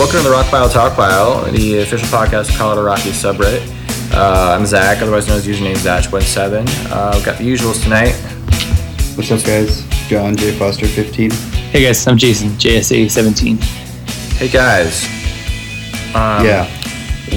[0.00, 3.60] Welcome to the Rock Pile Talk Pile, the official podcast of Colorado Rockies subreddit.
[4.14, 6.90] Uh, I'm Zach, otherwise known as username Zach17.
[6.90, 8.14] Uh, we've got the usuals tonight.
[9.14, 9.84] What's up, guys?
[10.08, 10.52] John J.
[10.52, 11.30] Foster, 15.
[11.30, 13.62] Hey guys, I'm Jason, JSA17.
[14.38, 15.04] Hey guys,
[16.14, 16.64] um, yeah.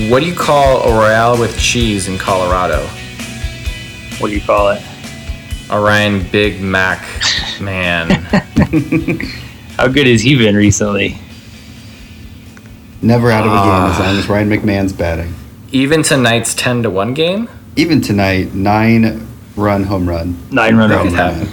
[0.10, 2.80] what do you call a Royale with cheese in Colorado?
[4.20, 4.82] What do you call it?
[5.70, 7.02] A Ryan Big Mac
[7.60, 8.10] man.
[9.76, 11.20] How good has he been recently?
[13.04, 14.04] Never out of a game as Ah.
[14.08, 15.34] long as Ryan McMahon's batting.
[15.72, 17.50] Even tonight's 10 to 1 game?
[17.76, 20.38] Even tonight, nine run home run.
[20.52, 21.50] Nine run Make home run.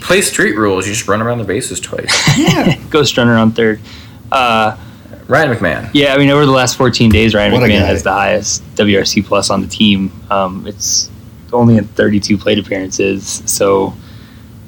[0.00, 2.12] Play street rules, you just run around the bases twice.
[2.38, 2.76] Yeah.
[2.90, 3.80] Ghost runner on third.
[4.30, 4.76] Uh,
[5.26, 5.90] Ryan McMahon.
[5.94, 9.24] yeah, I mean, over the last 14 days, Ryan What McMahon has the highest WRC
[9.24, 10.12] plus on the team.
[10.30, 11.08] Um, it's
[11.52, 13.42] only in 32 plate appearances.
[13.46, 13.94] So,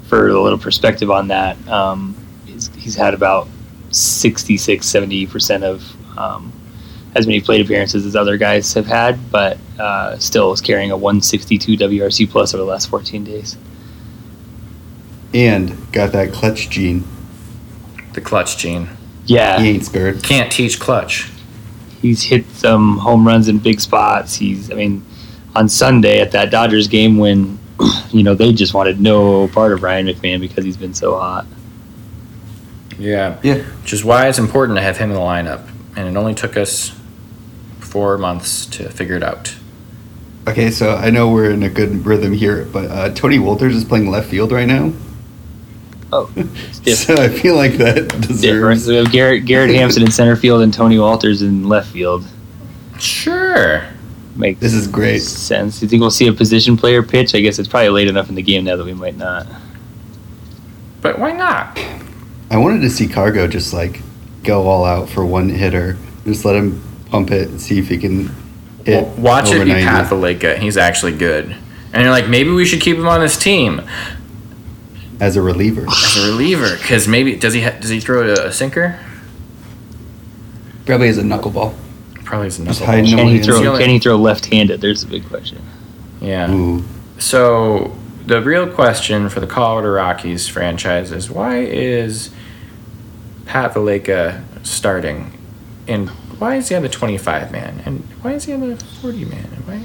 [0.09, 3.49] for a little perspective on that, um, he's, he's had about
[3.90, 5.83] 66, 70% of
[6.16, 6.52] um,
[7.14, 10.96] as many plate appearances as other guys have had, but uh, still is carrying a
[10.96, 13.56] 162 WRC plus over the last 14 days.
[15.34, 17.04] And got that clutch gene.
[18.14, 18.88] The clutch gene.
[19.26, 20.22] Yeah, He ain't scared.
[20.22, 21.30] Can't teach clutch.
[22.00, 24.37] he's hit some home runs in big spots.
[24.37, 25.04] He's, I mean,
[25.54, 27.59] on Sunday at that Dodgers game when,
[28.10, 31.46] you know, they just wanted no part of Ryan McMahon because he's been so hot.
[32.98, 33.38] Yeah.
[33.42, 33.56] Yeah.
[33.82, 35.66] Which is why it's important to have him in the lineup.
[35.97, 36.93] And it only took us
[37.80, 39.57] four months to figure it out.
[40.49, 43.85] Okay, so I know we're in a good rhythm here, but uh, Tony Wolters is
[43.85, 44.93] playing left field right now.
[46.13, 46.30] Oh,
[46.83, 47.15] So.
[47.17, 48.29] I feel like that different.
[48.29, 48.85] deserves.
[48.85, 52.24] So we have Garrett Garrett Hampson in center field and Tony Wolters in left field.
[53.01, 53.85] Sure.
[54.37, 55.19] Makes This is great.
[55.21, 55.83] sense.
[55.83, 57.35] You think we'll see a position player pitch?
[57.35, 59.47] I guess it's probably late enough in the game now that we might not.
[61.01, 61.77] But why not?
[62.51, 64.00] I wanted to see Cargo just like
[64.47, 65.97] go all out for one hitter.
[66.25, 68.29] Just let him pump it and see if he can
[68.84, 69.05] hit.
[69.05, 69.84] Well, watch over it be 90.
[69.84, 71.57] Pat He's actually good.
[71.93, 73.81] And you're like, maybe we should keep him on this team
[75.21, 75.87] as a reliever.
[75.89, 76.77] as a reliever.
[76.77, 78.99] Because maybe, does he ha- does he throw a, a sinker?
[80.85, 81.75] Probably as a knuckleball.
[82.25, 82.87] Probably as a knuckleball.
[83.17, 83.56] Can he throw?
[83.65, 84.81] Only- Can he throw left-handed?
[84.81, 85.62] There's a big question.
[86.21, 86.51] Yeah.
[86.53, 86.85] Ooh.
[87.19, 87.97] So
[88.27, 92.31] the real question for the Colorado Rockies franchise is why is
[93.47, 95.33] Pat Valaika starting,
[95.89, 99.25] and why is he on the twenty-five man, and why is he on the forty
[99.25, 99.83] man, and why?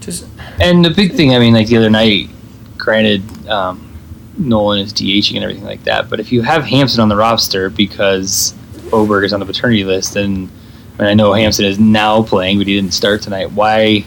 [0.00, 0.26] Just
[0.60, 2.28] And the big thing, I mean, like the other night,
[2.76, 3.96] granted, um,
[4.36, 7.70] Nolan is DHing and everything like that, but if you have Hampson on the roster
[7.70, 8.54] because
[8.92, 10.50] Oberg is on the paternity list, and
[10.98, 13.52] I, mean, I know Hampson is now playing, but he didn't start tonight.
[13.52, 14.04] Why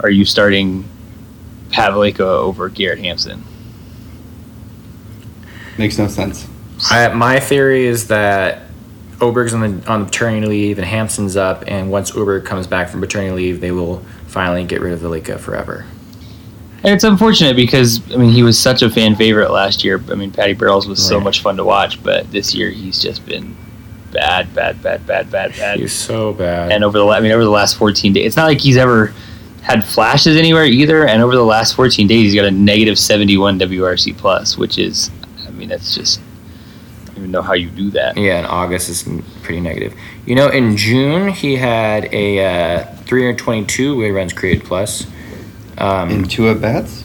[0.00, 0.84] are you starting
[1.70, 3.42] Pavlika over Garrett Hampson?
[5.76, 6.48] Makes no sense.
[6.90, 8.62] I, my theory is that
[9.20, 12.88] Oberg's on the on the paternity leave and Hampson's up, and once Oberg comes back
[12.88, 15.84] from paternity leave, they will finally get rid of Valaika forever.
[16.84, 20.02] And it's unfortunate because I mean he was such a fan favorite last year.
[20.10, 23.26] I mean Patty Barrels was so much fun to watch, but this year he's just
[23.26, 23.56] been
[24.12, 25.80] bad, bad, bad, bad, bad, bad.
[25.80, 26.70] He's so bad.
[26.70, 29.12] and over the I mean over the last 14 days, it's not like he's ever
[29.62, 31.06] had flashes anywhere either.
[31.06, 35.10] And over the last 14 days, he's got a negative 71 WRC plus, which is,
[35.46, 36.20] I mean, that's just
[37.18, 38.16] even know how you do that.
[38.16, 39.02] Yeah, in August is
[39.42, 39.94] pretty negative.
[40.26, 45.06] You know, in June he had a uh, 322 way runs created plus.
[45.78, 47.04] Um, In two at bats?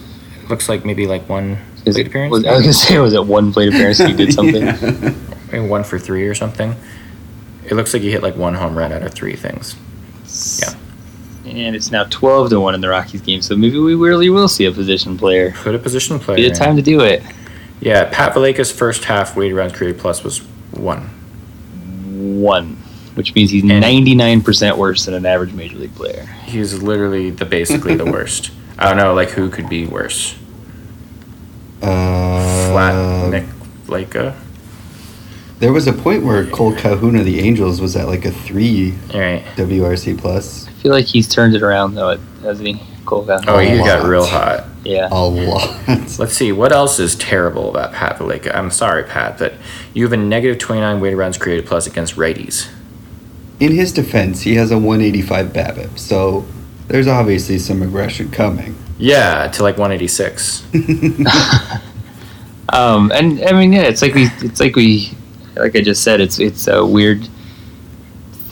[0.49, 3.13] looks like maybe like one Is plate it, appearance, was, I was gonna say, was
[3.13, 4.65] it one plate appearance he did something?
[5.51, 6.75] maybe one for three or something.
[7.65, 9.75] It looks like he hit like one home run out of three things.
[10.59, 10.73] Yeah.
[11.45, 14.47] And it's now 12 to one in the Rockies game, so maybe we really will
[14.47, 15.51] see a position player.
[15.51, 16.37] Put a position player.
[16.37, 17.21] Be the time to do it.
[17.83, 20.37] Yeah, Pat Valaika's first half weighted runs created plus was
[20.71, 21.01] one.
[22.41, 22.77] One,
[23.15, 26.25] which means he's 99% worse than an average major league player.
[26.45, 28.51] He's literally the basically the worst.
[28.79, 30.33] I don't know, like who could be worse?
[31.81, 33.45] Uh, Flat Nick
[33.85, 34.33] Valaika.
[35.59, 38.93] There was a point where Cole Calhoun of the Angels was at like a three
[39.13, 39.43] All right.
[39.57, 40.69] WRC plus.
[40.69, 42.81] I feel like he's turned it around though, hasn't he?
[43.05, 43.49] Cole Calhoun?
[43.49, 44.09] Oh, he got lot.
[44.09, 44.69] real hot.
[44.83, 45.07] Yeah.
[45.11, 45.87] A lot.
[46.19, 48.53] Let's see, what else is terrible about Pat Valaika?
[48.55, 49.53] I'm sorry, Pat, but
[49.93, 52.69] you have a negative 29 weighted runs created plus against righties.
[53.59, 56.45] In his defense, he has a 185 BABIP, so
[56.87, 58.75] there's obviously some aggression coming.
[58.97, 60.63] Yeah, to like 186.
[62.73, 65.11] Um, and I mean, yeah, it's like we, it's like we,
[65.55, 67.29] like I just said, it's it's a weird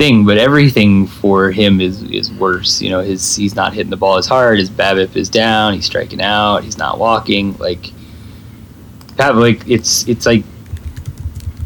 [0.01, 2.81] thing, but everything for him is is worse.
[2.81, 4.57] You know, his he's not hitting the ball as hard.
[4.57, 5.75] His BABIP is down.
[5.75, 6.63] He's striking out.
[6.63, 7.55] He's not walking.
[7.57, 7.91] Like,
[9.17, 10.43] Pat, like it's it's like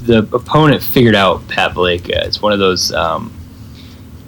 [0.01, 2.17] the opponent figured out Pat Valaika.
[2.17, 3.31] Uh, it's one of those um,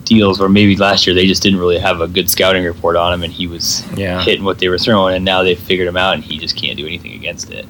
[0.06, 3.12] deals where maybe last year they just didn't really have a good scouting report on
[3.14, 4.24] him, and he was Yeah.
[4.24, 6.78] hitting what they were throwing, and now they figured him out, and he just can't
[6.78, 7.66] do anything against it.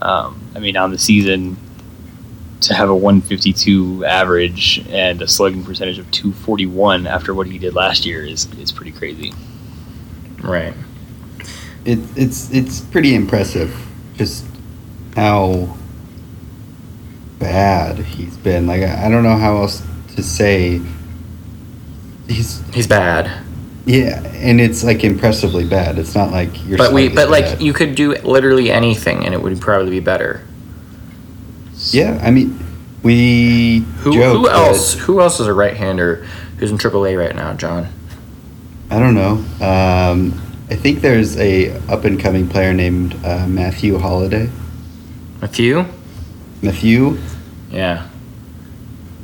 [0.00, 1.56] Um, I mean, on the season,
[2.60, 7.74] to have a 152 average and a slugging percentage of 241 after what he did
[7.74, 9.32] last year is is pretty crazy.
[10.42, 10.74] Right.
[11.84, 13.74] It, it's it's pretty impressive,
[14.16, 14.44] just
[15.14, 15.76] how
[17.38, 18.66] bad he's been.
[18.66, 19.82] Like I, I don't know how else
[20.16, 20.80] to say.
[22.28, 23.30] He's He's bad.
[23.86, 25.98] yeah, and it's like impressively bad.
[25.98, 26.76] It's not like you're.
[26.76, 30.00] But we slightly but like you could do literally anything and it would probably be
[30.00, 30.42] better.
[31.92, 32.58] Yeah, I mean,
[33.02, 36.26] we Who joke who else who else is a right hander
[36.58, 37.88] who's in AAA right now, John?
[38.90, 39.32] I don't know.
[39.64, 40.40] Um,
[40.70, 44.50] I think there's a up and coming player named uh, Matthew Holliday.
[45.40, 45.84] Matthew.
[46.62, 47.18] Matthew,
[47.70, 48.08] Yeah.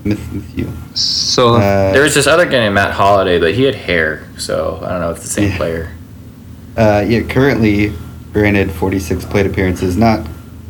[0.05, 0.69] Matthew.
[0.95, 4.81] So Uh, There was this other guy named Matt Holliday, but he had hair, so
[4.85, 5.57] I don't know if it's the same Yeah.
[5.57, 5.91] player.
[6.77, 7.93] Uh, yeah, currently
[8.33, 9.97] granted 46 plate appearances.
[9.97, 10.21] Not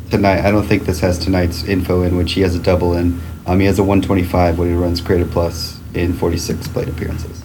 [0.09, 0.45] tonight.
[0.45, 3.21] I don't think this has tonight's info in which he has a double in.
[3.45, 7.43] Um, he has a 125 when he runs Creative Plus in 46 plate appearances.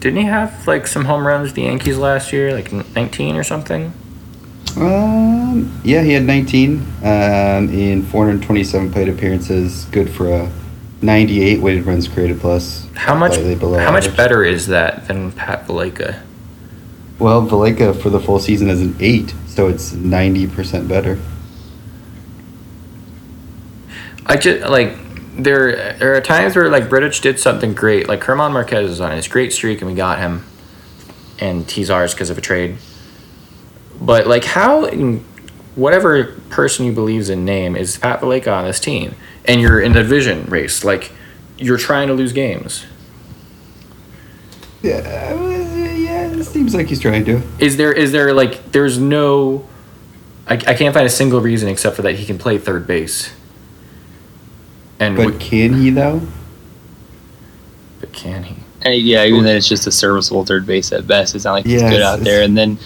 [0.00, 3.92] Didn't he have like some home runs the Yankees last year, like 19 or something?
[4.76, 9.84] Um, yeah, he had 19 um, in 427 plate appearances.
[9.86, 10.50] Good for a
[11.00, 12.88] 98 weighted runs Creative Plus.
[12.94, 16.20] How much below how much better is that than Pat Valaika?
[17.18, 21.18] Well, Valaika for the full season is an 8, so it's 90% better.
[24.26, 24.96] I just like
[25.36, 29.12] there there are times where like Bridich did something great, like German Marquez is on
[29.12, 30.44] his great streak and we got him,
[31.38, 32.76] and he's ours because of a trade.
[34.00, 35.24] But like, how in
[35.74, 39.92] whatever person you believes in name is Pat Valaika on this team, and you're in
[39.92, 41.12] the division race, like
[41.58, 42.86] you're trying to lose games.
[44.82, 45.00] Yeah,
[45.94, 47.42] yeah, it seems like he's trying to.
[47.58, 49.66] Is there is there like there's no,
[50.46, 53.32] I, I can't find a single reason except for that he can play third base.
[55.00, 56.22] And But what, can he, though?
[58.00, 58.56] but can he?
[58.82, 61.34] And yeah, even then it's just a serviceable third base at best.
[61.34, 62.42] It's not like he's Yeah, good it's- out there.
[62.42, 62.78] And then,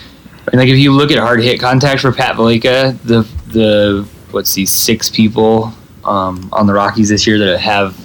[0.47, 3.23] I mean, like if you look at hard hit contact for Pat Valaika, the
[3.53, 5.73] the what's these six people
[6.05, 7.97] um, on the Rockies this year that have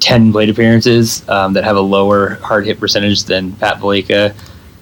[0.00, 4.34] ten plate appearances um, that have a lower hard hit percentage than Pat Valaika.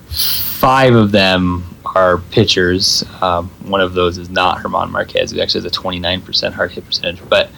[0.09, 1.65] Five of them
[1.95, 3.05] are pitchers.
[3.21, 6.55] Um, one of those is not German Marquez, who actually has a twenty nine percent
[6.55, 7.51] hard hit percentage, but.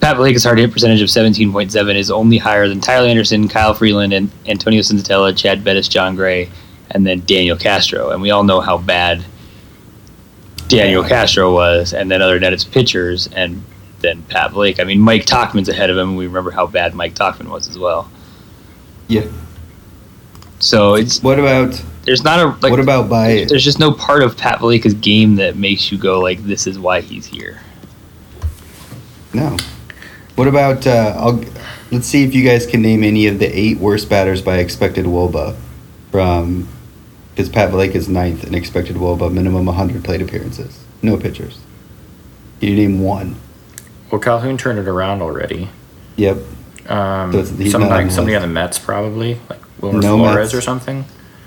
[0.00, 4.12] Pat Valaika's hard hit percentage of 17.7 is only higher than Tyler Anderson, Kyle Freeland,
[4.12, 6.50] and Antonio Senzatela, Chad Bettis, Jon Gray,
[6.90, 8.10] and then Daniel Castro.
[8.10, 9.24] And we all know how bad
[10.66, 13.62] Daniel Castro was, and then other than that, it's pitchers, and
[14.00, 14.80] then Pat Valaika.
[14.80, 17.68] I mean, Mike Tauchman's ahead of him, and we remember how bad Mike Talkman was
[17.68, 18.10] as well.
[19.08, 19.26] Yeah.
[20.58, 24.22] So it's What about there's not a like what about by there's just no part
[24.22, 27.60] of Pat Valaika's game that makes you go like this is why he's here.
[29.32, 29.56] no?
[30.34, 31.44] What about uh, I'll
[31.90, 35.04] let's see if you guys can name any of the eight worst batters by expected
[35.04, 35.56] WOBA
[36.10, 36.68] from
[37.34, 41.58] because Pat Valaika is ninth in expected WOBA, minimum 100 plate appearances, no pitchers.
[42.60, 43.36] Can you name one?
[44.10, 45.68] Well, Calhoun turned it around already.
[46.16, 46.36] Yep.
[46.88, 50.00] Um, So it's- he's some, not on like somebody on the Mets probably, like Wilmer
[50.02, 50.54] No Flores Mets.
[50.54, 51.04] or something.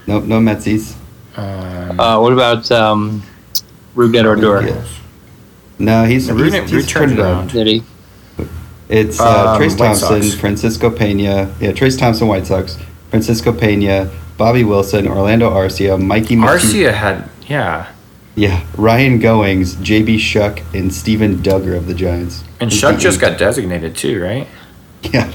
[0.07, 0.95] No, no Metsies.
[1.37, 3.23] Um, Uh, what about um,
[3.95, 4.65] Ruben Odor?
[4.67, 4.83] Yeah.
[5.77, 7.35] No, he's, Yeah, he's, Ruben- he's turned turned it it around.
[7.37, 7.51] around.
[7.51, 7.83] Did he?
[8.87, 11.53] It's uh, Um, Trayce Thompson, Francisco Pena.
[11.59, 12.77] Yeah, Trayce Thompson, White Sox.
[13.09, 17.87] Francisco Pena, Bobby Wilson, Orlando Arcia, Mikey Masu- Arcia had yeah,
[18.35, 22.43] Yeah, Ryan Goins, JB Shuck, and Steven Duggar of the Giants.
[22.59, 23.21] and Who's Shuck just eighth.
[23.21, 24.47] got designated too, right?
[25.13, 25.31] Yeah.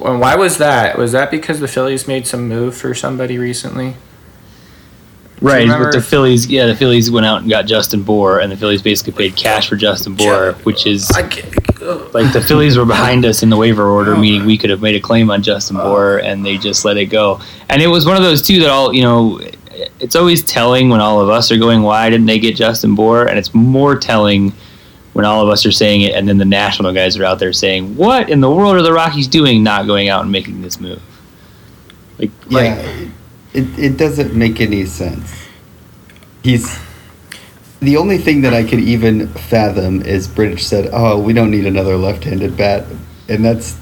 [0.00, 0.96] And why was that?
[0.96, 3.94] Was that because the Phillies made some move for somebody recently?
[5.40, 8.56] Right, but the Phillies, yeah, the Phillies went out and got Justin Bour, and the
[8.56, 12.12] Phillies basically paid cash for Justin Bour, which is I can't, ugh.
[12.12, 14.96] like the Phillies were behind us in the waiver order, meaning we could have made
[14.96, 17.40] a claim on Justin Bour, and they just let it go.
[17.68, 19.40] And it was one of those too that all you know,
[20.00, 23.26] it's always telling when all of us are going, "Why didn't they get Justin Bour?"
[23.26, 24.52] And it's more telling
[25.18, 27.52] when all of us are saying it, and then the national guys are out there
[27.52, 30.80] saying, "What in the world are the Rockies doing, not going out and making this
[30.80, 31.02] move?"
[32.20, 32.58] Like, Yeah.
[32.60, 33.08] like
[33.52, 35.32] it, it doesn't make any sense.
[36.44, 36.78] He's.
[37.80, 41.64] The only thing that I could even fathom is Bridich said, oh, we don't need
[41.66, 42.84] another left handed bat.
[43.28, 43.76] And that's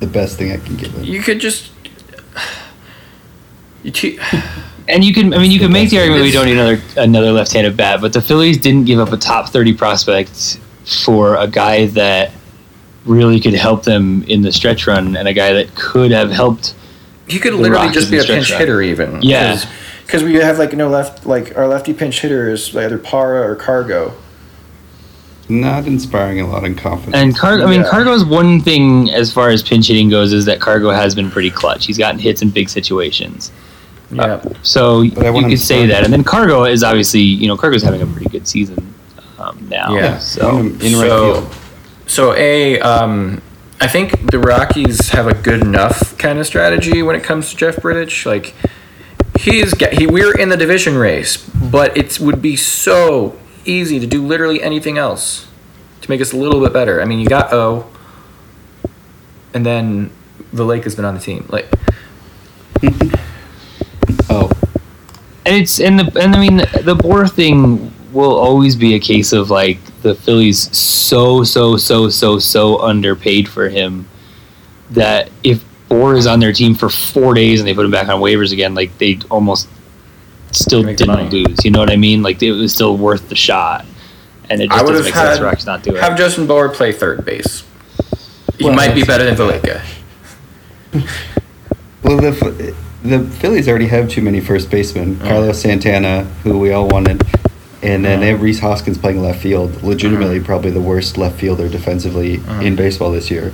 [0.00, 1.04] the best thing I can give him.
[1.04, 1.70] you could just.
[3.84, 4.18] You te-
[4.88, 6.80] And you can, I mean, you can make the It's- argument we don't need another
[6.96, 11.46] another left-handed bat, but the Phillies didn't give up a top thirty prospect for a
[11.46, 12.30] guy that
[13.04, 16.74] really could help them in the stretch run and a guy that could have helped.
[17.28, 18.60] He could literally Rockies just be a pinch run.
[18.60, 19.20] hitter, even.
[19.22, 19.60] Yeah.
[20.04, 23.56] Because we have like no left, like our lefty pinch hitter is either Parra or
[23.56, 24.14] Cargo.
[25.48, 27.16] Not inspiring a lot in confidence.
[27.16, 27.88] And Cargo, I mean, Yeah.
[27.90, 31.50] Cargo's one thing as far as pinch hitting goes is that Cargo has been pretty
[31.50, 31.86] clutch.
[31.86, 33.52] He's gotten hits in big situations.
[34.10, 34.22] Yeah.
[34.24, 36.04] Uh, so you could say that.
[36.04, 38.85] And then Cargo is obviously, you know, Cargo's having a pretty good season
[39.68, 39.94] now.
[39.94, 40.18] Yeah.
[40.18, 41.54] So him in right so, field.
[42.06, 43.42] so a, um,
[43.80, 47.56] I think the Rockies have a good enough kind of strategy when it comes to
[47.56, 48.24] Jeff Bridich.
[48.24, 48.54] Like
[49.38, 54.06] he's get, he we're in the division race, but it would be so easy to
[54.06, 55.48] do literally anything else
[56.00, 57.02] to make us a little bit better.
[57.02, 57.90] I mean, you got O,
[59.52, 60.10] and then
[60.52, 61.46] the Lake has been on the team.
[61.48, 61.70] Like
[64.28, 64.50] Oh,
[65.44, 69.32] and it's and the and I mean the Bour thing will always be a case
[69.32, 74.08] of like the Phillies so so so so so underpaid for him
[74.90, 78.08] that if Bour is on their team for four days and they put him back
[78.08, 79.68] on waivers again, like they almost
[80.50, 81.28] still didn't money.
[81.30, 81.64] lose.
[81.64, 82.22] You know what I mean?
[82.22, 83.84] Like it was still worth the shot,
[84.50, 86.00] and it I just would doesn't have make sense had for Rocks not do it.
[86.00, 87.62] have Justin Bour play third base.
[88.58, 89.82] He Well, might be better than Valaika.
[92.02, 95.18] well, the the Phillies already have too many first basemen.
[95.22, 95.24] Oh.
[95.26, 97.22] Carlos Santana, who we all wanted,
[97.86, 99.82] and then they have Rhys Hoskins playing left field.
[99.82, 100.46] Legitimately, uh-huh.
[100.46, 102.76] probably the worst left fielder defensively in uh-huh.
[102.76, 103.52] baseball this year.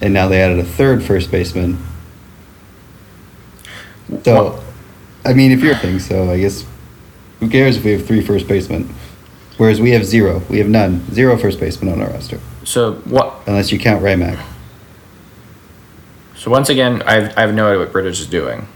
[0.00, 1.84] And now they added a third first baseman.
[4.24, 4.62] So,
[5.24, 6.64] I mean, if you're thing, so I guess
[7.40, 8.92] who cares if we have three first basemen?
[9.56, 10.42] Whereas we have zero.
[10.48, 11.04] We have none.
[11.12, 13.42] Zero first basemen on our roster, So what?
[13.46, 14.42] unless you count Ray Raymack.
[16.34, 18.66] So once again, I've, I have no idea what Bridich is doing.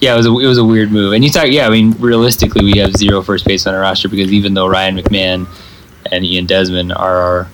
[0.00, 1.12] Yeah, it was a, it was a weird move.
[1.12, 4.08] And you talk, yeah, I mean, realistically, we have zero first base on our roster
[4.08, 5.46] because even though Ryan McMahon
[6.10, 7.50] and Ian Desmond are our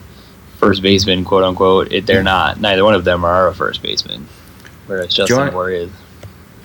[0.58, 2.60] first baseman, quote unquote, it, they're not.
[2.60, 4.28] Neither one of them are a first baseman.
[4.86, 5.90] Whereas Justin want- Bour is.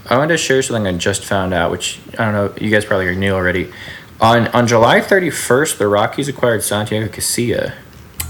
[0.07, 2.53] I wanted to share something I just found out, which I don't know.
[2.59, 3.71] You guys probably knew already.
[4.19, 7.73] On on July 31st, the Rockies acquired Santiago Casilla.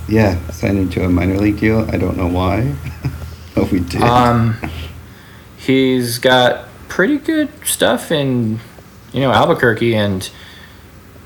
[0.07, 1.89] Yeah, signed him to a minor league deal.
[1.89, 2.75] I don't know why.
[3.55, 4.01] oh, we did.
[4.01, 4.57] Um,
[5.57, 8.59] he's got pretty good stuff in,
[9.13, 10.29] you know, Albuquerque, and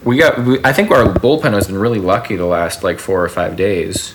[0.03, 0.37] we got.
[0.45, 3.55] We, I think our bullpen has been really lucky the last like four or five
[3.55, 4.13] days.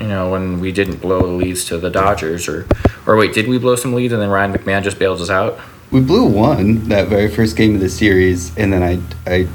[0.00, 2.66] You know, when we didn't blow the leads to the Dodgers, or
[3.06, 5.60] or wait, did we blow some leads and then Ryan McMahon just bailed us out?
[5.90, 9.48] we blew one that very first game of the series, and then I, I,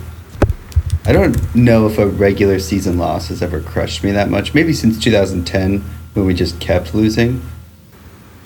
[1.05, 4.53] I don't know if a regular season loss has ever crushed me that much.
[4.53, 7.41] Maybe since 2010 when we just kept losing.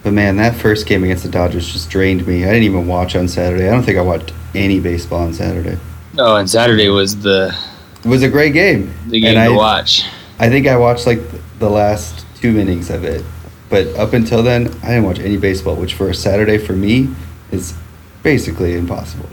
[0.06, 2.44] But man, that first game against the Dodgers just drained me.
[2.44, 3.68] I didn't even watch on Saturday.
[3.68, 5.80] I don't think I watched any baseball on Saturday.
[6.20, 7.58] Oh, and Saturday was the,
[8.04, 8.94] It was a great game.
[9.08, 10.04] the game and to I, watch.
[10.38, 11.22] I think I watched like
[11.58, 13.26] the last two innings of it.
[13.72, 17.10] But up until then, I didn't watch any baseball, which for a Saturday for me
[17.52, 17.74] is
[18.22, 19.28] basically impossible.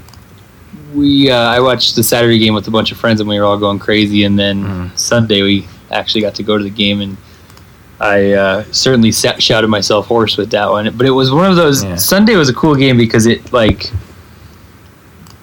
[0.94, 3.44] We uh, I watched the Saturday game with a bunch of friends and we were
[3.44, 4.24] all going crazy.
[4.24, 4.98] And then Mhm.
[4.98, 7.18] Sunday we actually got to go to the game and
[8.02, 10.96] I uh, certainly sa- shouted myself hoarse with that one.
[10.96, 11.84] But it was one of those.
[11.84, 11.94] Yeah.
[11.96, 13.90] Sunday was a cool game because it like,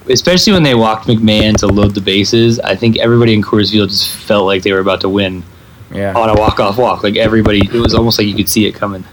[0.08, 2.60] especially when they walked McMahon to load the bases.
[2.60, 5.42] I think everybody in Coors Field just felt like they were about to win
[5.90, 6.12] Yeah.
[6.14, 7.02] on a walk off walk.
[7.02, 9.04] Like everybody, it was almost like you could see it coming.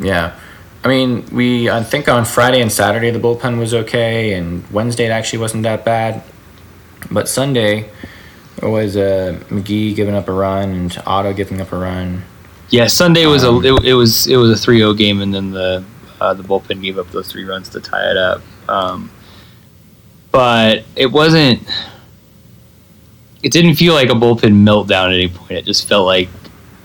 [0.00, 0.34] Yeah.
[0.84, 5.04] I mean, we I think on Friday and Saturday the bullpen was okay, and Wednesday
[5.04, 6.24] it actually wasn't that bad.
[7.10, 7.90] But Sunday
[8.60, 12.22] was uh, McGee giving up a run and Otto giving up a run.
[12.70, 15.50] Yeah, Sunday was Um, a it, it was it was a 3-0 game, and then
[15.50, 15.84] the
[16.20, 18.40] uh, the bullpen gave up those three runs to tie it up.
[18.68, 19.10] Um,
[20.30, 21.62] but it wasn't.
[23.42, 25.50] It didn't feel like a bullpen meltdown at any point.
[25.52, 26.28] It just felt like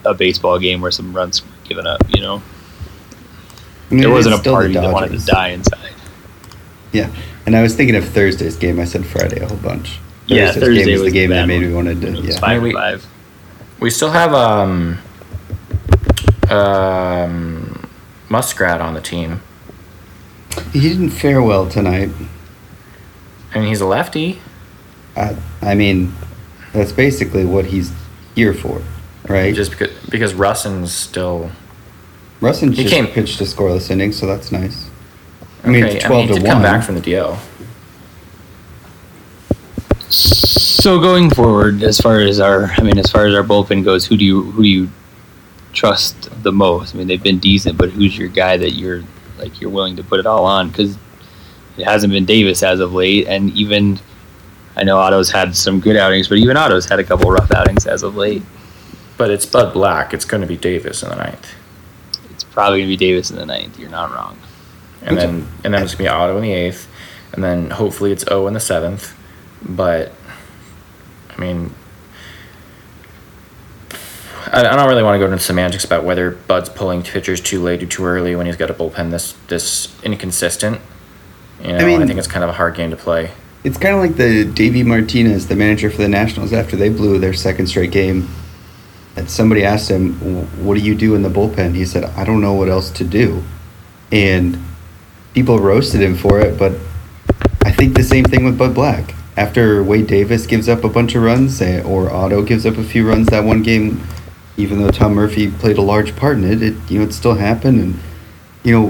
[0.05, 2.01] a baseball game where some runs were given up.
[2.13, 2.41] You know,
[3.89, 5.93] I mean, there wasn't a party that wanted to die inside.
[6.91, 7.13] Yeah,
[7.45, 8.79] and I was thinking of Thursday's game.
[8.79, 9.99] I said Friday a whole bunch.
[10.27, 12.07] Yeah, Thursday's Thursday game was was the game the that made me wanted to.
[12.07, 13.05] It was Yeah, five Maybe- to five.
[13.79, 14.97] We still have um
[16.49, 17.89] um
[18.29, 19.41] Muskrat on the team.
[20.73, 22.09] he didn't fare well tonight.
[23.53, 24.39] I mean, he's a lefty.
[25.15, 26.13] I, I mean,
[26.73, 27.91] that's basically what he's
[28.35, 28.81] here for,
[29.27, 29.55] right?
[29.55, 31.51] Just because because Rusin's still.
[32.41, 34.89] Rusin he just came- pitched a scoreless inning, so that's nice.
[35.63, 36.51] I mean, okay, it's twelve he to did one.
[36.53, 37.37] come back from the DL.
[40.09, 44.05] So going forward, as far as our, I mean, as far as our bullpen goes,
[44.05, 44.89] who do you who do you
[45.73, 46.95] trust the most?
[46.95, 49.03] I mean, they've been decent, but who's your guy that you're
[49.37, 50.69] like you're willing to put it all on?
[50.69, 50.97] Because
[51.77, 53.99] it hasn't been Davis as of late, and even
[54.77, 57.85] I know Otto's had some good outings, but even Otto's had a couple rough outings
[57.85, 58.43] as of late.
[59.17, 60.13] But it's Bud Black.
[60.13, 61.51] It's going to be Davis in the ninth,
[62.29, 63.79] It's probably gonna be Davis in the ninth.
[63.79, 64.37] You're not wrong.
[65.01, 66.87] and then and then it's going to be Otto in the eighth,
[67.33, 69.16] and then hopefully it's O in the seventh.
[69.63, 70.11] But
[71.29, 71.73] I mean,
[74.51, 77.61] I, I don't really want to go into semantics about whether Bud's pulling pitchers too
[77.61, 80.79] late or too early when he's got a bullpen this this inconsistent.
[81.61, 83.31] You know, I, mean- think it's kind of a hard game to play.
[83.63, 87.19] It's kind of like the Davey Martinez, the manager for the Nationals, after they blew
[87.19, 88.29] their second straight game.
[89.17, 90.13] And somebody asked him,
[90.63, 93.03] "What do you do in the bullpen?" He said, "I don't know what else to
[93.03, 93.43] do,"
[94.11, 94.63] and
[95.33, 96.57] people roasted him for it.
[96.57, 96.73] But
[97.63, 99.15] I think the same thing with Bud Black.
[99.37, 103.07] After Wade Davis gives up a bunch of runs, or Otto gives up a few
[103.07, 104.05] runs that one game,
[104.57, 107.35] even though Tom Murphy played a large part in it, it you know it still
[107.35, 107.79] happened.
[107.79, 107.99] And
[108.63, 108.89] you know,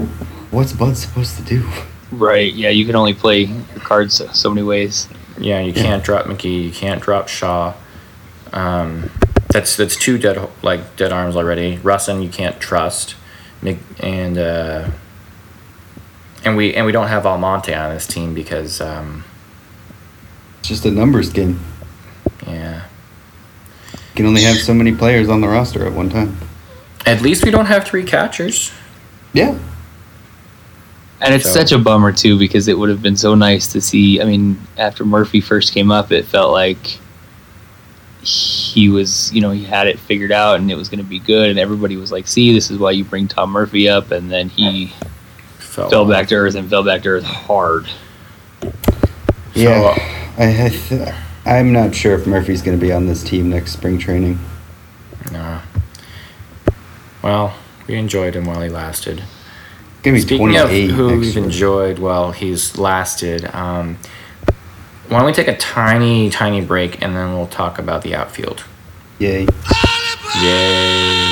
[0.50, 1.68] what's Bud supposed to do?
[2.10, 2.52] Right.
[2.54, 5.08] Yeah, you can only play your cards so, so many ways.
[5.36, 6.64] Yeah, you can't drop McGee.
[6.64, 7.74] You can't drop Shaw.
[8.52, 9.10] Um,
[9.50, 11.76] that's that's two dead like dead arms already.
[11.76, 13.14] Rusin, you can't trust.
[13.60, 14.88] Mc- And uh,
[16.44, 19.27] and we and we don't have Almonte on this team because um, It's
[20.68, 21.58] just a numbers game.
[22.46, 22.84] yeah.
[23.92, 26.36] You can only have so many players on the roster at one time.
[27.06, 28.72] At least we don't have three catchers.
[29.32, 29.56] Yeah.
[31.20, 33.80] And it's So- such a bummer too because it would have been so nice to
[33.80, 34.20] see.
[34.20, 36.98] I mean, after Murphy first came up, it felt like
[38.22, 41.18] he was, you know, he had it figured out and it was going to be
[41.20, 44.30] good, and everybody was like, "See, this is why you bring Tom Murphy up," and
[44.30, 44.92] then he
[45.58, 47.86] Felt fell back to earth and fell back to earth hard.
[49.54, 49.96] Yeah.
[50.38, 51.14] I, I th-
[51.44, 54.38] I'm not sure if Murphy's going to be on this team next spring training.
[55.32, 55.60] No.
[57.22, 57.54] Well,
[57.86, 59.22] we enjoyed him while he lasted.
[60.02, 61.44] Going to be Speaking of who we've year.
[61.44, 63.98] enjoyed while he's lasted, um,
[65.08, 68.64] why don't we take a tiny, tiny break and then we'll talk about the outfield.
[69.18, 69.46] Yay.
[70.42, 71.27] Yay!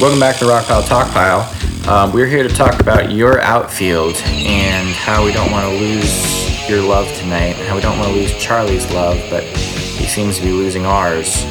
[0.00, 1.40] Welcome back to Rock Pile Talk Pile.
[1.86, 6.70] Um, we're here to talk about your outfield and how we don't want to lose
[6.70, 10.42] your love tonight, how we don't want to lose Charlie's love, but he seems to
[10.42, 11.44] be losing ours.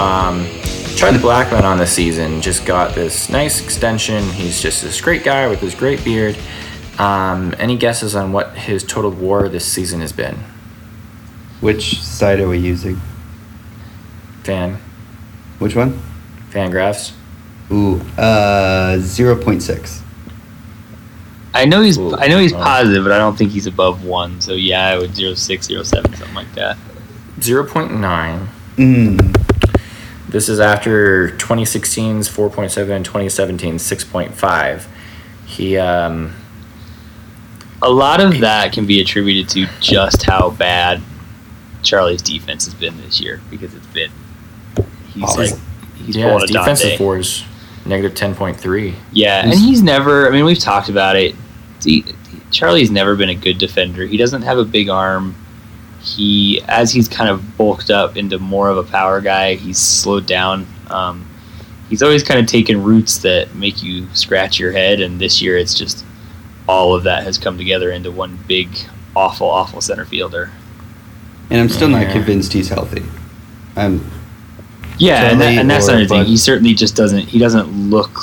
[0.00, 0.48] Um,
[0.96, 4.24] Charlie Blackmon on the season just got this nice extension.
[4.30, 6.36] He's just this great guy with this great beard.
[6.98, 10.34] Um, any guesses on what his total WAR this season has been?
[11.60, 13.00] Which side are we using?
[14.42, 14.80] Fan,
[15.60, 16.02] Which one?
[16.50, 17.12] Fangraphs.
[17.72, 20.00] Ooh, uh, 0.6.
[21.54, 22.56] I know he's, Ooh, I know he's oh.
[22.58, 24.40] positive, but I don't think he's above one.
[24.40, 26.76] So yeah, I would zero six, zero seven, something like that.
[27.40, 28.48] 0.9.
[28.76, 29.40] Mm.
[30.28, 34.86] This is after 2016's 4.7 and 2017's 6.5.
[35.46, 36.32] He, um,
[37.82, 41.00] A lot of that can be attributed to just how bad
[41.84, 44.10] Charlie's defense has been this year because it's been
[45.12, 45.60] he's Oh, like he's-
[46.06, 46.98] he's yeah, pulling his a defensive Dante.
[46.98, 47.44] fours,
[47.86, 48.94] negative 10.3.
[49.12, 50.26] Yeah, and He's- he's never.
[50.28, 51.34] I mean, we've talked about it.
[51.84, 52.04] He,
[52.50, 54.06] Charlie's never been a good defender.
[54.06, 55.34] He doesn't have a big arm.
[56.00, 60.26] He, as he's kind of bulked up into more of a power guy, he's slowed
[60.26, 60.66] down.
[60.88, 61.26] Um,
[61.88, 65.56] he's always kind of taken routes that make you scratch your head, and this year
[65.56, 66.04] it's just
[66.68, 68.68] all of that has come together into one big,
[69.16, 70.50] awful, awful center fielder.
[71.50, 72.12] And I'm still not Yeah.
[72.12, 73.02] convinced he's healthy.
[73.76, 74.04] I'm,
[74.98, 76.24] Yeah, and, that, and that's another thing.
[76.24, 77.26] He certainly just doesn't.
[77.26, 78.16] He doesn't look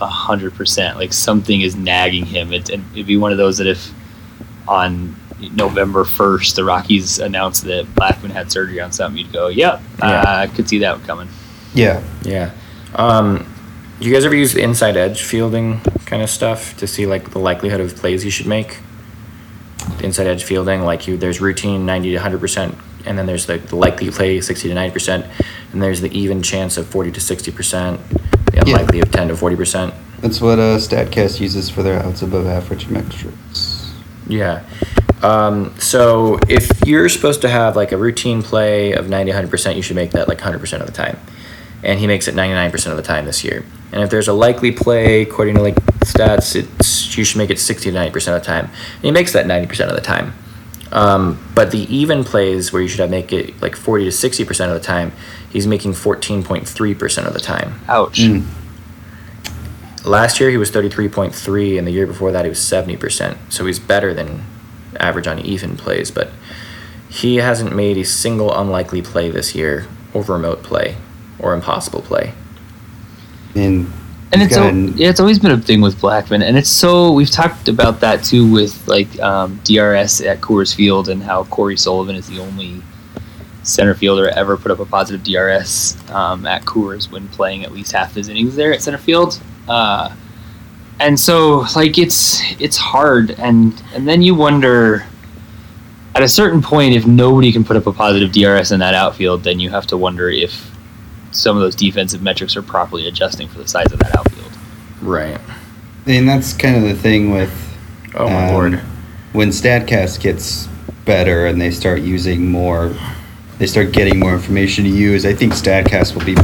[0.00, 0.96] a hundred percent.
[0.96, 2.52] Like something is nagging him.
[2.52, 3.92] It, and it'd be one of those that if
[4.66, 5.16] on
[5.54, 10.06] November first the Rockies announced that Blackmon had surgery on something, you'd go, "Yep, Yeah.
[10.06, 11.28] uh, I could see that coming."
[11.74, 12.02] yeah.
[12.22, 12.50] Yeah.
[12.94, 13.46] Um,
[14.00, 17.80] you guys ever use inside edge fielding kind of stuff to see like the likelihood
[17.80, 18.78] of plays you should make?
[20.02, 23.66] Inside edge fielding, like you, there's routine 90 to 100 percent, and then there's like
[23.66, 25.26] the likely play 60 to 90 percent,
[25.72, 28.20] and there's the even chance of 40 to 60 percent, the
[28.54, 28.62] Yeah.
[28.62, 29.94] unlikely of 10 to 40 percent.
[30.20, 33.92] That's what uh, StatCast uses for their outs above average metrics.
[34.26, 34.64] Yeah.
[35.22, 39.82] Um, so if you're supposed to have like a routine play of 90, 100%, you
[39.82, 41.18] should make that like 100% of the time.
[41.82, 43.64] And he makes it 99% of the time this year.
[43.92, 47.58] And if there's a likely play, according to like stats, it's you should make it
[47.58, 48.66] 60 to 90% of the time.
[48.96, 50.34] And he makes that 90% of the time.
[50.90, 54.68] Um, but the even plays where you should have make it like 40 to 60%
[54.68, 55.12] of the time,
[55.50, 57.80] he's making 14.3% of the time.
[57.88, 58.20] Ouch.
[58.20, 58.46] Mm.
[60.04, 63.36] Last year he was 33.3 and the year before that he was 70%.
[63.50, 64.44] So he's better than
[64.98, 66.30] average on even plays, but
[67.10, 70.96] he hasn't made a single unlikely play this year or remote play
[71.38, 72.32] or impossible play.
[73.54, 73.92] And
[74.32, 77.30] and it's al- yeah, it's always been a thing with Blackmon, and it's so we've
[77.30, 82.14] talked about that too with like um, DRS at Coors Field and how Cory Sullivan
[82.14, 82.82] is the only
[83.62, 87.92] center fielder ever put up a positive DRS um, at Coors when playing at least
[87.92, 89.40] half his innings there at center field.
[89.66, 90.14] Uh,
[91.00, 95.06] and so like it's it's hard, and and then you wonder.
[96.14, 99.44] At a certain point, if nobody can put up a positive DRS in that outfield,
[99.44, 100.68] then you have to wonder if
[101.30, 104.52] some of those defensive metrics are properly adjusting for the size of that outfield.
[105.02, 105.40] Right.
[106.06, 107.52] and that's kind of the thing with
[108.14, 108.74] Oh my Um, lord.
[109.32, 110.68] when Statcast gets
[111.04, 112.94] better and they start using more,
[113.58, 115.24] they start getting more information to use.
[115.26, 116.36] I think Statcast will be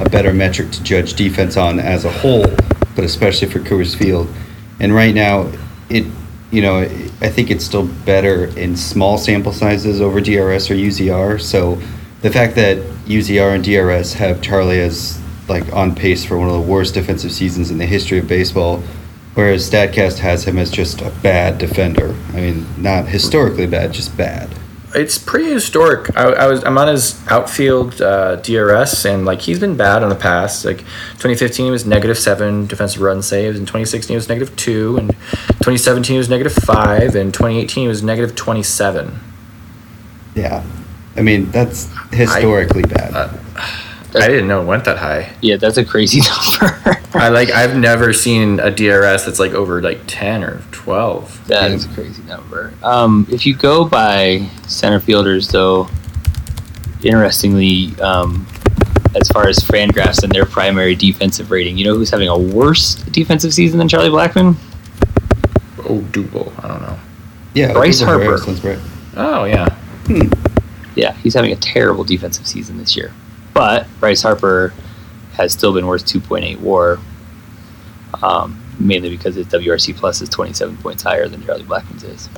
[0.00, 2.46] a better metric to judge defense on as a whole,
[2.96, 4.28] but especially for Coors Field.
[4.80, 5.50] And right now,
[5.90, 6.06] it,
[6.50, 11.40] you know, I think it's still better in small sample sizes over DRS or UZR.
[11.40, 11.80] So
[12.22, 16.54] the fact that UZR and DRS have Charlie as like on pace for one of
[16.54, 18.82] the worst defensive seasons in the history of baseball
[19.34, 22.14] Whereas Statcast has him as just a bad defender.
[22.34, 24.54] I mean, not historically bad, just bad.
[24.94, 26.14] It's pretty historic.
[26.14, 30.10] I, I was I'm on his outfield uh, DRS, and like he's been bad in
[30.10, 30.66] the past.
[30.66, 34.98] Like 2015 he was negative seven defensive run saves, and 2016 he was negative two,
[34.98, 39.18] and 2017 he was negative five, and 2018 he was negative 27.
[40.34, 40.62] Yeah.
[41.16, 43.14] I mean, that's historically bad.
[43.14, 43.32] Uh,
[44.14, 45.32] I didn't know it went that high.
[45.40, 46.20] Yeah, that's a crazy
[46.60, 46.98] number.
[47.14, 51.48] I like I've never seen a DRS that's like over like 10 or 12.
[51.48, 52.72] That is a crazy number.
[52.82, 55.88] Um, if you go by center fielders, though,
[57.02, 58.46] interestingly, um,
[59.14, 62.94] as far as Fangraphs and their primary defensive rating, you know who's having a worse
[62.96, 64.56] defensive season than Charlie Blackmon?
[65.88, 66.52] Oh, Double.
[66.62, 66.98] I don't know.
[67.54, 67.72] yeah.
[67.72, 68.24] Bryce Odubel Harper.
[68.24, 68.78] Harris sounds right.
[69.16, 69.68] Oh yeah.
[70.06, 70.30] Hmm.
[70.94, 73.12] Yeah, he's having a terrible defensive season this year.
[73.54, 74.72] But Bryce Harper
[75.34, 76.98] has still been worth 2.8 WAR,
[78.22, 82.28] um, mainly because his WRC plus is 27 points higher than Charlie Blackmon's is.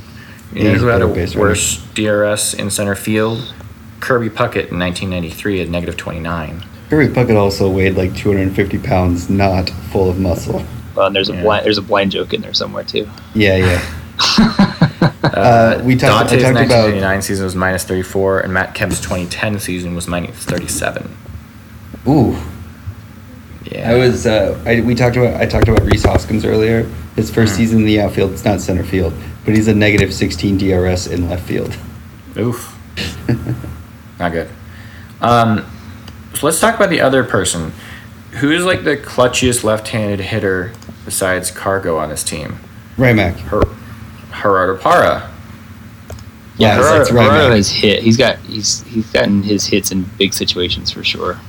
[0.52, 1.48] You know he's who had a better base runner.
[1.50, 3.52] worse DRS in center field?
[4.00, 6.64] Kirby Puckett in 1993 at negative 29.
[6.90, 10.64] Kirby Puckett also weighed like 250 pounds, not full of muscle.
[10.94, 11.42] Well, and there's a Yeah.
[11.42, 13.08] blind there's a blind joke in there somewhere too.
[13.34, 14.80] Yeah, yeah.
[15.22, 19.00] Uh, we talked- I Dante's talked about- 1989 season was minus 34, and Matt Kemp's
[19.00, 21.08] 2010 season was minus 37.
[22.08, 22.36] Ooh.
[23.64, 23.90] Yeah.
[23.90, 24.26] I was.
[24.26, 25.40] Uh, I, we talked about.
[25.40, 26.86] I talked about Rhys Hoskins earlier.
[27.16, 27.56] His first Hmm.
[27.58, 28.32] season in the outfield.
[28.32, 29.14] It's not center field,
[29.44, 31.74] but he's a negative 16 DRS in left field.
[32.36, 32.76] Oof.
[34.18, 34.48] Not good.
[35.20, 35.64] Um,
[36.34, 37.72] so let's talk about the other person.
[38.32, 40.72] Who's like the clutchiest left-handed hitter
[41.04, 42.58] besides Cargo on this team?
[42.98, 43.36] Rymac.
[43.40, 43.62] Her,
[44.40, 45.30] Gerardo Parra.
[46.56, 47.52] Yeah, that's right, man.
[47.52, 48.02] has hit.
[48.02, 51.40] He's got he's he's gotten his hits in big situations for sure.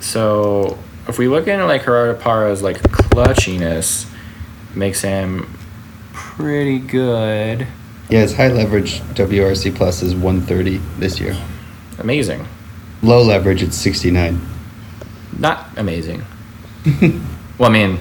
[0.00, 0.78] So
[1.08, 4.08] if we look into like Gerardo Parra's like clutchiness,
[4.74, 5.58] makes him
[6.12, 7.66] pretty good.
[8.08, 11.36] Yeah, his high leverage WRC plus is 130 this year.
[11.98, 12.46] Amazing.
[13.02, 14.40] Low leverage, it's 69.
[15.38, 16.24] Not amazing.
[17.58, 17.98] well, I mean,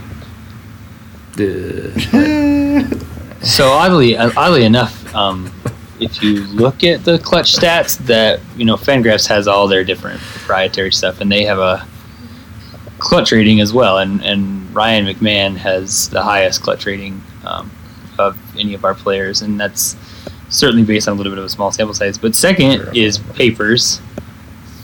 [1.40, 2.90] uh,
[3.46, 5.54] So oddly oddly enough, um,
[6.00, 10.20] if you look at the clutch stats, that you know Fangraphs has all their different
[10.20, 11.88] proprietary stuff, and they have a
[12.98, 14.00] clutch rating as well.
[14.00, 17.70] And and Ryan McMahon has the highest clutch rating um,
[18.18, 19.96] of any of our players, and that's
[20.50, 22.18] certainly based on a little bit of a small sample size.
[22.18, 24.02] But second is Papers,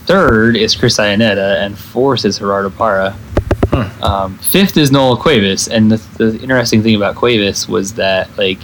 [0.06, 3.18] third is Chris Iannetta, and fourth is Gerardo Parra.
[3.72, 4.04] Hmm.
[4.04, 8.60] Um, fifth is Noel Cuevas, and the, the interesting thing about Cuevas was that like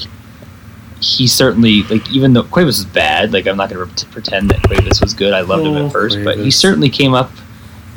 [1.00, 4.64] he certainly like even though Cuevas was bad, like I'm not going to pretend that
[4.64, 5.34] Cuevas was good.
[5.34, 7.32] I loved him Oh, at first, but he certainly came up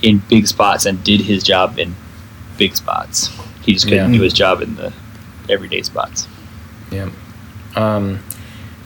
[0.02, 1.94] in big spots and did his job in
[2.58, 3.28] big spots.
[3.62, 4.18] He just couldn't Yeah.
[4.18, 4.92] do his job in the
[5.48, 6.28] everyday spots.
[6.92, 7.10] Yeah.
[7.76, 8.20] Um,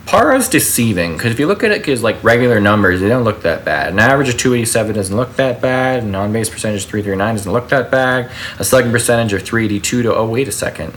[0.05, 3.41] Parra's deceiving because if you look at it, because like regular numbers, they don't look
[3.41, 3.91] that bad.
[3.93, 6.03] An average of 287 doesn't look that bad.
[6.03, 8.31] An on base percentage of 339 doesn't look that bad.
[8.59, 10.93] A slugging percentage of 382 to, oh, wait a second.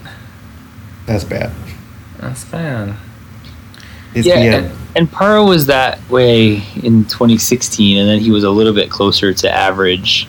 [1.07, 1.51] That's bad.
[2.19, 2.97] That's bad.
[4.15, 8.45] It's, yeah, yeah, And, and Parra was that way in 2016, and then he was
[8.45, 10.29] a little bit closer to average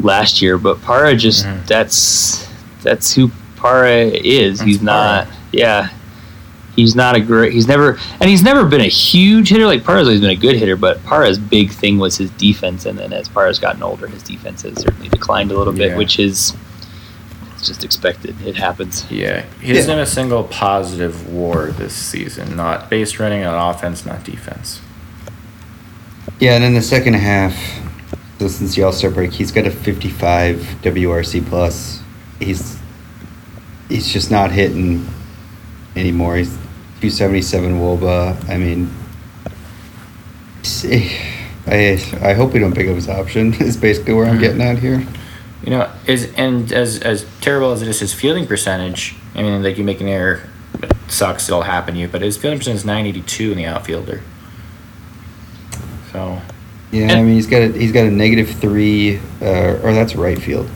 [0.00, 0.58] last year.
[0.58, 1.66] But Parra just Mhm.
[1.66, 2.46] that's
[2.82, 4.58] that's who Parra is.
[4.58, 5.28] That's he's not.
[5.52, 5.88] Yeah,
[6.76, 7.52] he's not a great.
[7.52, 9.66] He's never and he's never been a huge hitter.
[9.66, 12.98] Like Parra's always been a good hitter, but Parra's big thing was his defense, and
[12.98, 15.96] then as Parra's gotten older, his defense has certainly declined a little bit, Yeah.
[15.96, 16.54] which is
[17.54, 18.36] it's just expected.
[18.46, 19.06] It happens.
[19.10, 19.44] Yeah.
[19.62, 19.96] He doesn't Yeah.
[19.98, 22.54] have a single positive war this season.
[22.54, 24.80] Not base running on offense, not defense.
[26.38, 27.56] yeah, and in the second half,
[28.38, 32.00] So since the All Star break, he's got a 55 WRC plus.
[32.38, 32.76] He's
[33.88, 35.08] he's just not hitting
[35.96, 36.36] anymore.
[36.36, 36.54] He's
[37.00, 38.48] 277 Woba.
[38.48, 38.90] I mean,
[40.62, 41.16] see,
[41.66, 43.52] I I hope we don't pick up his option.
[43.60, 45.06] Is basically where I'm getting at here.
[45.64, 49.16] You know, is and as as terrible as it is, his fielding percentage.
[49.34, 50.42] I mean, like you make an error,
[50.80, 51.48] it sucks.
[51.48, 52.08] It'll happen to you.
[52.08, 54.22] But his fielding percentage is nine eighty two in the outfielder.
[56.12, 56.40] So
[56.92, 60.40] Yeah, I mean he's got a he's got a negative three, uh, or that's right
[60.40, 60.68] field.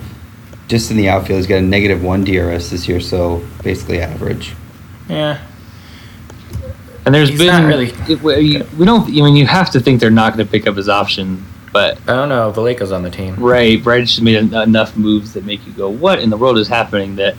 [0.67, 4.55] Just in the outfield, he's got a negative one DRS this year, so basically average.
[5.09, 5.41] yeah,
[7.11, 9.03] And there's He's been not really- it- we we don't.
[9.09, 11.99] I mean, you have to think they're not going to pick up his option, but
[12.07, 12.53] I don't know.
[12.53, 13.35] Vallejo's on the team.
[13.35, 16.57] right, Brad just made en- enough moves that make you go, "What in the world
[16.57, 17.35] is happening?" That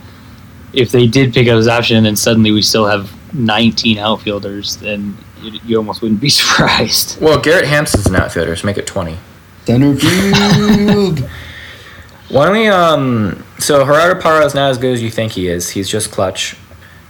[0.74, 4.76] if they did pick up his option, and then suddenly we still have 19 outfielders,
[4.76, 7.22] then you, you almost wouldn't be surprised.
[7.22, 9.18] Well, Garrett Hampson's an outfielder, so make it twenty.
[9.66, 11.20] Center field.
[12.30, 12.68] Why don't we?
[12.68, 15.70] Um, so Gerardo Parra is not as good as you think he is.
[15.70, 16.58] He's just clutch.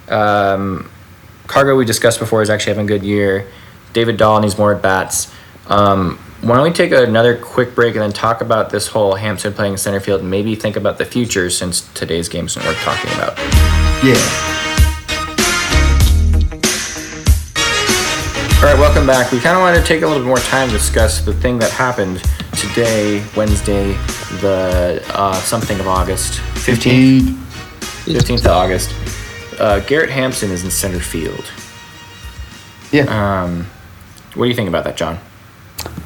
[0.10, 0.92] Um,
[1.52, 3.46] Cargo we discussed before is actually having a good year.
[3.92, 5.34] David Dahl needs more at bats.
[5.68, 9.52] Um, why don't we take another quick break and then talk about this whole Hampson
[9.52, 13.12] playing center field and maybe think about the future since today's game isn't worth talking
[13.12, 13.38] about.
[14.02, 14.16] yeah.
[18.56, 19.34] All right, welcome back.
[19.34, 21.60] We kind of wanted to take a little bit more time to discuss the thing
[21.60, 22.24] that happened
[22.56, 23.92] today, Wednesday,
[24.40, 27.24] the uh, something of August, 15th.
[28.06, 29.21] 15th of August.
[29.62, 31.46] Uh, Garrett Hampson is in center field.
[32.92, 33.04] Yeah.
[33.44, 33.68] Um,
[34.34, 35.20] what do you think about that, John?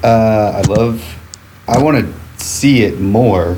[0.04, 1.02] Uh, I love.
[1.66, 3.56] I want to see it more.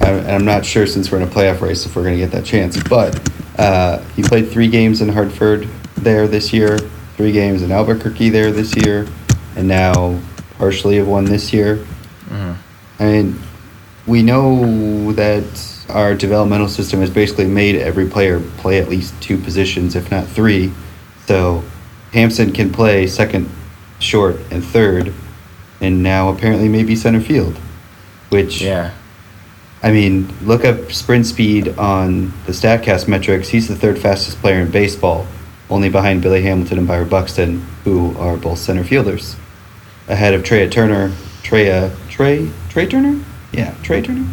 [0.00, 2.18] I, and I'm not sure since we're in a playoff race if we're going to
[2.18, 2.82] get that chance.
[2.82, 6.76] But uh, he played three games in Hartford there this year,
[7.16, 9.06] three games in Albuquerque there this year,
[9.54, 10.20] and now
[10.58, 11.86] partially have won this year.
[12.98, 13.38] I mean,
[14.04, 19.38] we know that our developmental system has basically made every player play at least two
[19.38, 20.72] positions, if not three.
[21.26, 21.62] So
[22.12, 23.48] Hampson can play second,
[23.98, 25.12] short, and third,
[25.80, 27.56] and now apparently maybe center field.
[28.28, 28.92] Which, Yeah.
[29.82, 33.48] I mean, look up sprint speed on the StatCast metrics.
[33.50, 35.26] He's the third fastest player in baseball,
[35.70, 39.36] only behind Billy Hamilton and Byron Buxton, who are both center fielders.
[40.08, 43.20] Ahead of Trea Turner, Trea, uh, Trea, Trea Turner?
[43.52, 44.26] Yeah, Trea Turner?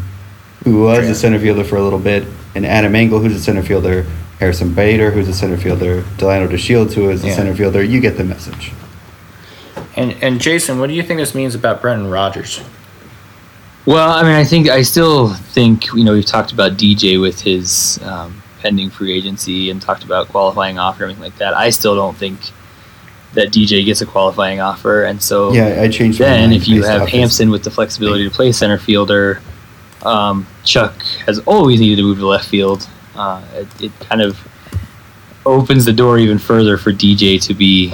[0.64, 1.12] Who was Trea.
[1.12, 4.06] a center fielder for a little bit, and Adam Engel, who's a center fielder,
[4.40, 7.36] Harrison Bader, who's a center fielder, Delino DeShields, who is a Yeah.
[7.36, 7.84] center fielder.
[7.84, 8.72] You get the message.
[9.96, 12.62] And and Jason, what do you think this means about Brendan Rodgers?
[13.86, 17.42] Well, I mean, I think I still think you know we've talked about DJ with
[17.42, 21.56] his um, pending free agency and talked about qualifying offer and everything like that.
[21.56, 22.40] I still don't think
[23.34, 26.68] that DJ gets a qualifying offer, and so Yeah, I changed my then mind if
[26.68, 29.42] you have Hampson with the flexibility to play center fielder,
[30.04, 32.88] um, Chuck has always needed to move to left field.
[33.16, 34.38] Uh, it, it kind of
[35.46, 37.94] opens the door even further for DJ to be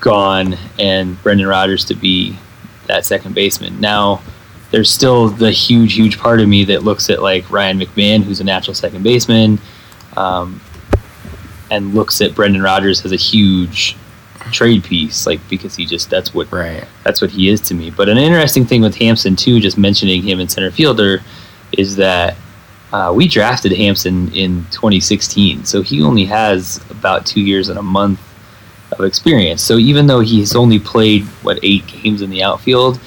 [0.00, 2.36] gone and Brendan Rodgers to be
[2.86, 3.80] that second baseman.
[3.80, 4.22] Now,
[4.70, 8.40] there's still the huge, huge part of me that looks at like Ryan McMahon, who's
[8.40, 9.58] a natural second baseman,
[10.16, 10.60] um,
[11.70, 13.96] and looks at Brendan Rodgers as a huge
[14.50, 16.84] trade piece, like because he just that's what Right.
[17.04, 17.90] that's what he is to me.
[17.90, 21.22] But an interesting thing with Hampson too, just mentioning him in center fielder,
[21.72, 22.36] is that
[22.92, 27.82] uh, we drafted Hampson in 2016, so he only has about two years and a
[27.82, 28.18] month
[28.98, 29.62] of experience.
[29.62, 32.98] So even though he's only played what eight games in the outfield,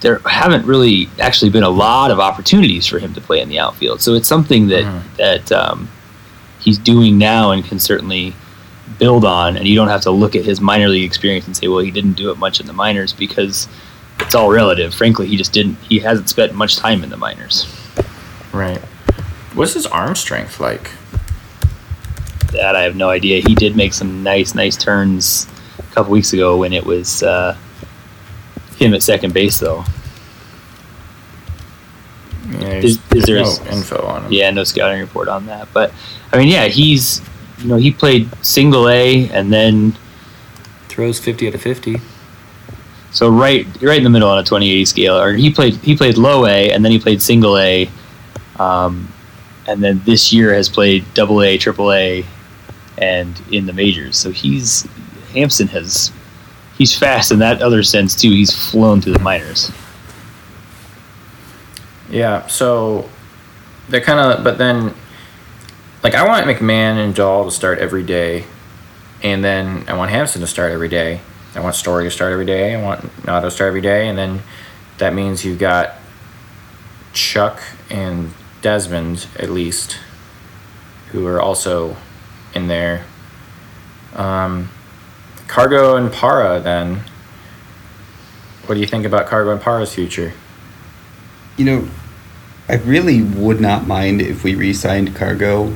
[0.00, 3.58] there haven't really actually been a lot of opportunities for him to play in the
[3.60, 4.00] outfield.
[4.00, 5.02] So it's something that Mhm.
[5.18, 5.88] that um,
[6.58, 8.34] he's doing now and can certainly
[8.98, 9.56] build on.
[9.56, 11.90] And you don't have to look at his minor league experience and say, well, he
[11.90, 13.68] didn't do it much in the minors because
[14.20, 14.94] it's all relative.
[14.94, 15.76] Frankly, he just didn't.
[15.78, 17.66] He hasn't spent much time in the minors.
[18.52, 18.78] Right.
[19.54, 20.90] What's his arm strength like?
[22.52, 23.40] That I have no idea.
[23.44, 27.56] He did make some nice, nice turns a couple weeks ago when it was uh,
[28.76, 29.84] him at second base, though.
[32.50, 34.32] Yeah, Is- is there no info on him?
[34.32, 35.68] Yeah, no scouting report on that.
[35.72, 35.92] But
[36.32, 37.20] I mean, yeah, he's
[37.58, 39.96] you know he played single A and then
[40.88, 41.96] Throws 50 out of 50.
[43.10, 45.18] so right right in the middle on a 2080 scale.
[45.18, 47.90] Or he played he played low A and then he played single A,
[48.58, 49.12] um,
[49.66, 52.24] and then this year has played double A, triple A,
[52.98, 54.16] and in the majors.
[54.16, 54.86] So he's
[55.32, 56.12] Hampson has
[56.78, 58.30] he's fast in that other sense too.
[58.30, 59.72] He's flown through the minors.
[62.10, 63.08] Yeah, so
[63.88, 64.94] they're kind of, but then,
[66.04, 68.44] like, I want McMahon and Dahl to start every day,
[69.22, 71.22] and then I want Hampson to start every day.
[71.54, 72.74] I want Story to start every day.
[72.74, 74.42] I want Nato to start every day, and then
[74.98, 75.94] that means you've got
[77.14, 79.98] Chuck and Desmond at least,
[81.12, 81.96] who are also
[82.54, 83.06] in there.
[84.14, 84.68] Um,
[85.48, 87.00] Cargo and Parra then.
[88.66, 90.34] What do you think about Cargo and Parra's future?
[91.56, 91.88] You know,
[92.68, 95.74] I really would not mind if we re-signed Cargo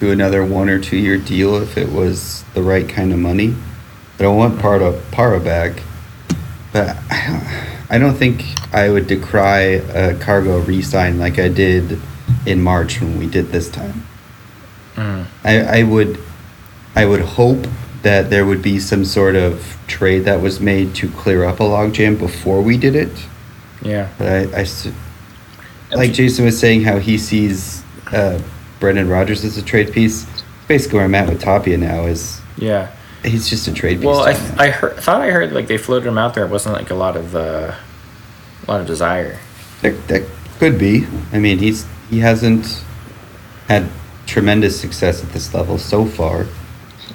[0.00, 3.54] to another one or two year deal if it was the right kind of money.
[4.18, 5.82] I don't want Parra, Parra back,
[6.72, 11.98] but I don't, I don't think I would decry a Cargo re-sign like I did
[12.46, 14.04] in March when we did this time.
[14.94, 15.26] Mm.
[15.44, 16.18] I, I would
[16.96, 17.66] I would hope
[18.02, 21.62] that there would be some sort of trade that was made to clear up a
[21.64, 23.12] logjam before we did it.
[23.82, 24.08] Yeah.
[24.18, 24.88] But I, I s-
[25.92, 27.82] like Jason was saying how he sees
[28.12, 28.40] uh,
[28.80, 30.26] Brendan Rodgers as a trade piece.
[30.66, 32.90] Basically, where I'm at with Tapia now is Yeah.
[33.24, 34.06] he's just a trade piece.
[34.06, 34.62] Well, I, me now.
[34.62, 36.44] I heard, thought I heard like they floated him out there.
[36.44, 37.74] It wasn't like a lot of uh,
[38.66, 39.38] a lot of desire.
[39.82, 40.22] that, that
[40.58, 41.06] could be.
[41.32, 42.84] I mean, he's he hasn't
[43.68, 43.88] had
[44.26, 46.42] tremendous success at this level so far.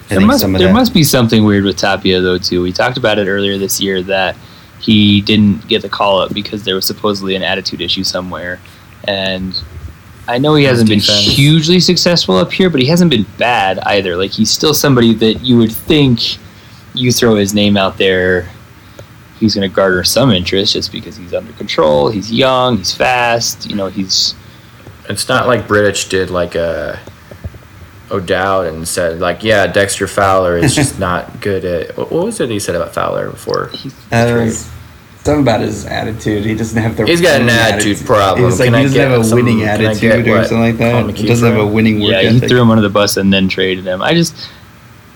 [0.10, 2.62] I There must, some of there that- must be something weird with Tapia though too.
[2.62, 4.36] We talked about it earlier this year that
[4.80, 8.60] he didn't get the call up because there was supposedly an attitude issue somewhere,
[9.08, 9.62] and
[10.28, 14.16] I know he hasn't been hugely successful up here, but he hasn't been bad either.
[14.16, 16.38] Like he's still somebody that you would think
[16.94, 18.50] you throw his name out there,
[19.40, 23.70] he's going to garner some interest just because he's under control, he's young, he's fast.
[23.70, 24.36] You know, he's
[25.10, 27.00] It's not like Bridich did like a
[28.10, 31.98] O'Dowd and said like, yeah, Dexter Fowler is just not good at.
[31.98, 33.72] What what was it he said about Fowler before?
[34.12, 34.52] Uh,
[35.24, 36.44] Something about his attitude.
[36.44, 37.06] He doesn't have the.
[37.06, 38.46] He's got an winning attitude problem.
[38.50, 41.16] It's like Can he doesn't have a some- winning attitude or what something like that.
[41.16, 43.48] He doesn't have a winning work yeah, he threw him under the bus and then
[43.48, 44.02] traded him.
[44.02, 44.36] I just,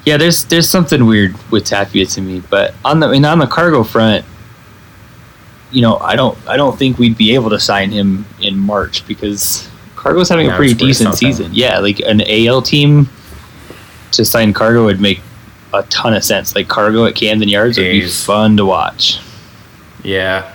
[0.06, 2.41] yeah, there's there's something weird with Tapia to me.
[2.50, 4.24] But on the I mean, on the cargo front,
[5.72, 9.06] you know, I don't I don't think we'd be able to sign him in March
[9.08, 11.34] because Cargo's having a pretty decent something.
[11.34, 11.52] season.
[11.54, 13.10] Yeah, like an AL team
[14.12, 15.20] to sign Cargo would make
[15.74, 16.56] a ton of sense.
[16.56, 19.20] Like Cargo at Camden Yards would be fun to watch.
[20.08, 20.54] Yeah,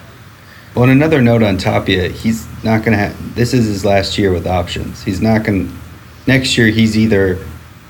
[0.75, 3.35] Well, on another note on Tapia, he's not going to have.
[3.35, 5.03] This is his last year with options.
[5.03, 5.69] He's not going.
[5.69, 5.75] to
[6.27, 7.38] Next year, he's either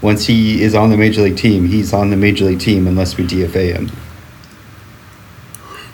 [0.01, 3.17] once he is on the major league team, he's on the major league team unless
[3.17, 3.91] we DFA him.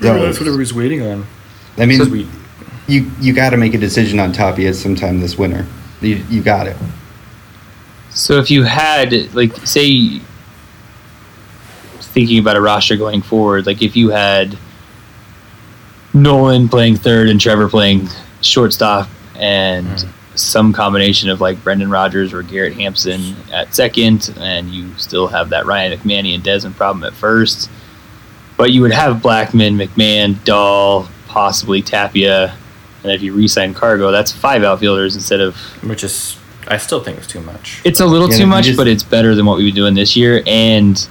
[0.00, 1.26] So, everybody's waiting on.
[1.76, 2.26] I mean, So we-
[2.86, 5.66] you you got to make a decision on Tapia sometime this winter.
[6.00, 6.76] You you got it.
[8.08, 10.22] So if you had like say
[12.00, 14.56] thinking about a roster going forward, like if you had
[16.14, 18.08] Nolan playing third and Trevor playing
[18.40, 20.08] shortstop and Mhm.
[20.34, 25.50] some combination of like Brendan Rodgers or Garrett Hampson at second, and you still have
[25.50, 27.68] that Ryan McMahon and Desmond problem at first.
[28.56, 32.52] But you would have Blackmon, McMahon, Dahl, possibly Tapia,
[33.04, 36.36] and if you re-sign Cargo, that's five outfielders instead of which is
[36.70, 37.80] I still think it's too much.
[37.84, 39.94] it's a little Yeah, too much, just- but it's better than what we've been doing
[39.94, 41.06] this year, and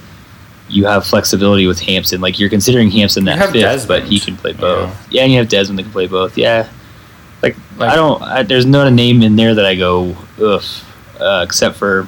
[0.68, 2.20] you have flexibility with Hampson.
[2.20, 4.88] Like you're considering Hampson that have fifth, Desmond, but he can play both.
[4.90, 4.96] know.
[5.10, 6.36] Yeah, and you have Desmond that can play both.
[6.38, 6.68] Yeah,
[7.42, 8.22] like, Like- I don't.
[8.22, 10.62] I, there's not a name in there that I go ugh,
[11.20, 12.06] uh, except for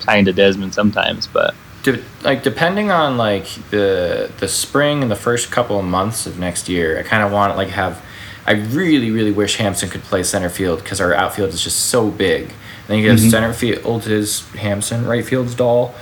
[0.00, 1.26] kind of Desmond sometimes.
[1.26, 6.26] But De- like depending on like the the spring and the first couple of months
[6.26, 8.02] of next year, I kind of want to like have.
[8.44, 12.10] I really really wish Hampson could play center field because our outfield is just so
[12.10, 12.52] big.
[12.88, 13.30] Then you get Mhm.
[13.30, 15.94] center field is Hampson, right field's Dahl,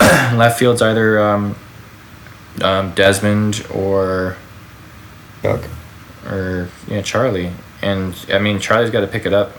[0.36, 1.56] left field's either um,
[2.62, 4.36] um, Desmond or
[5.42, 5.66] Yuck.
[6.28, 7.52] or yeah Charlie.
[7.82, 9.52] And I mean Charlie's got to pick it up.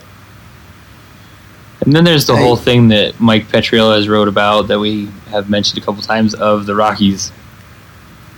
[1.81, 2.43] and then there's the Hey.
[2.43, 6.33] whole thing that Mike Petriello has wrote about that we have mentioned a couple times
[6.33, 7.31] of the Rockies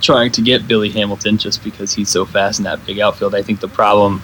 [0.01, 3.35] trying to get Billy Hamilton just because he's so fast in that big outfield.
[3.35, 4.21] I think the problem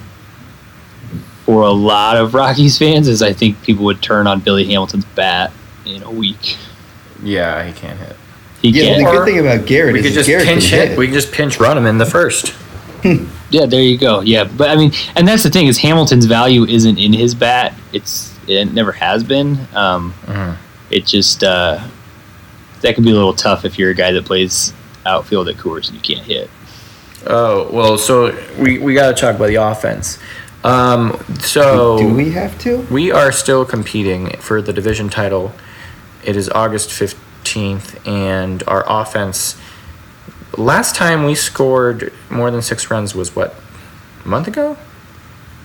[1.44, 5.04] for a lot of Rockies fans is I think people would turn on Billy Hamilton's
[5.04, 5.52] bat
[5.84, 6.56] in a week.
[7.26, 8.16] Yeah, he can't hit.
[8.62, 9.04] He Yeah, can't.
[9.04, 10.98] the good thing about Garrett We is could just Garrett pinch can hit.
[10.98, 12.54] We can just pinch run him in the first.
[13.50, 14.20] Yeah, there you go.
[14.20, 17.72] Yeah, but I mean, and that's the thing is Hamilton's value isn't in his bat.
[17.92, 19.58] It's it never has been.
[19.74, 20.56] Um, Mhm.
[20.90, 21.78] it just uh,
[22.80, 24.72] that can be a little tough if you're a guy that plays
[25.04, 26.50] outfield at Coors and you can't hit.
[27.26, 30.18] Oh well, so we we got to talk about the offense.
[30.64, 32.78] Um, so Do we have to?
[32.90, 35.52] we are still competing for the division title.
[36.26, 39.56] It is August fifteenth, and our offense.
[40.56, 43.54] Last time we scored more than six runs was what
[44.24, 44.76] a month ago.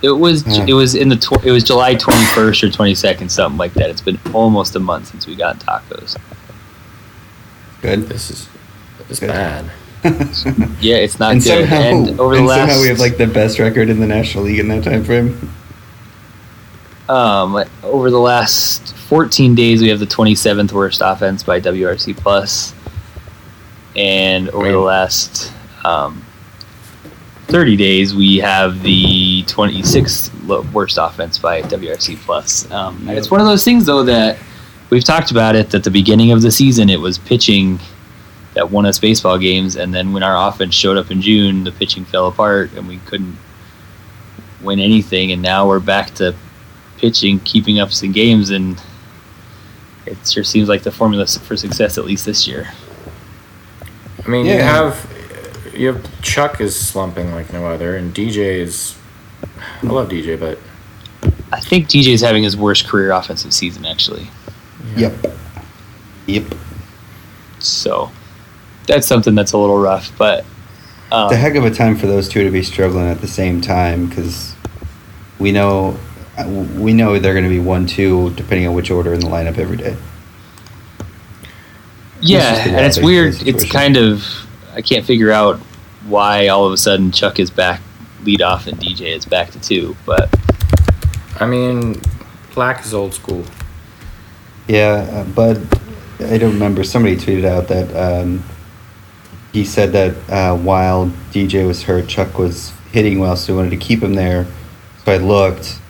[0.02, 0.66] It was Yeah.
[0.68, 3.88] it was in the tw- it was July 21st or 22nd, something like that.
[3.90, 6.16] It's been almost a month since we got tacos.
[7.80, 8.08] Good.
[8.08, 8.48] This is
[9.08, 9.28] this is Good.
[9.28, 9.70] bad.
[10.80, 11.68] Yeah, it's not and good.
[11.68, 14.06] somehow, and over the and last, somehow we have like the best record in the
[14.06, 15.50] National League in that time frame.
[17.08, 22.72] um, over the last 14 days, we have the 27th worst offense by WRC plus,
[23.94, 25.52] and over the last
[25.84, 26.24] um,
[27.48, 32.70] 30 days, we have the 26th worst offense by WRC plus.
[32.70, 34.38] Um, it's one of those things, though, that
[34.88, 35.74] we've talked about it.
[35.74, 37.80] At the beginning of the season, it was pitching
[38.54, 41.72] that won us baseball games, and then when our offense showed up in June, the
[41.72, 43.36] pitching fell apart, and we couldn't
[44.62, 45.32] win anything.
[45.32, 46.34] And now we're back to
[46.96, 48.80] pitching, keeping up some games, and
[50.06, 52.72] it sure seems like the formula for success, at least this year.
[54.24, 55.08] I mean, you have
[55.74, 58.96] you have Chuck is slumping like no other, and DJ is.
[59.82, 60.58] I love DJ, but
[61.52, 64.28] I think DJ is having his worst career offensive season, actually.
[64.96, 65.14] Yep.
[66.26, 66.54] Yep.
[67.58, 68.10] So
[68.86, 70.44] that's something that's a little rough, but
[71.10, 73.28] um, It's a heck of a time for those two to be struggling at the
[73.28, 74.54] same time because
[75.38, 75.98] we know
[76.46, 79.58] we know they're going to be one two depending on which order in the lineup
[79.58, 79.96] every day.
[82.20, 83.46] yeah, and it's weird.
[83.46, 84.24] It's kind of
[84.74, 85.58] I can't figure out
[86.06, 87.80] why all of a sudden Chuck is back
[88.24, 90.32] lead off and DJ is back to two, but
[91.40, 92.00] I mean,
[92.54, 93.44] Black is old school.
[94.68, 95.58] Yeah, uh, but
[96.20, 96.84] I don't remember.
[96.84, 98.44] Somebody tweeted out that um,
[99.52, 103.70] he said that uh, while DJ was hurt, Chuck was hitting well, so he wanted
[103.70, 104.46] to keep him there.
[105.04, 105.80] So I looked,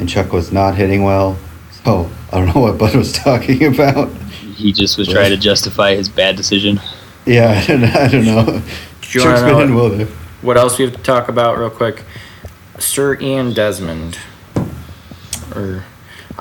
[0.00, 1.38] and Chuck was not hitting well.
[1.84, 4.12] So I don't know what Bud was talking about.
[4.56, 6.80] he just was trying to justify his bad decision.
[7.26, 8.44] Yeah, I don't, I don't know.
[9.02, 10.08] Do you Chuck's want been know hitting what, well
[10.42, 12.04] what else we have to talk about real quick?
[12.78, 14.18] Sir Ian Desmond,
[15.54, 15.84] or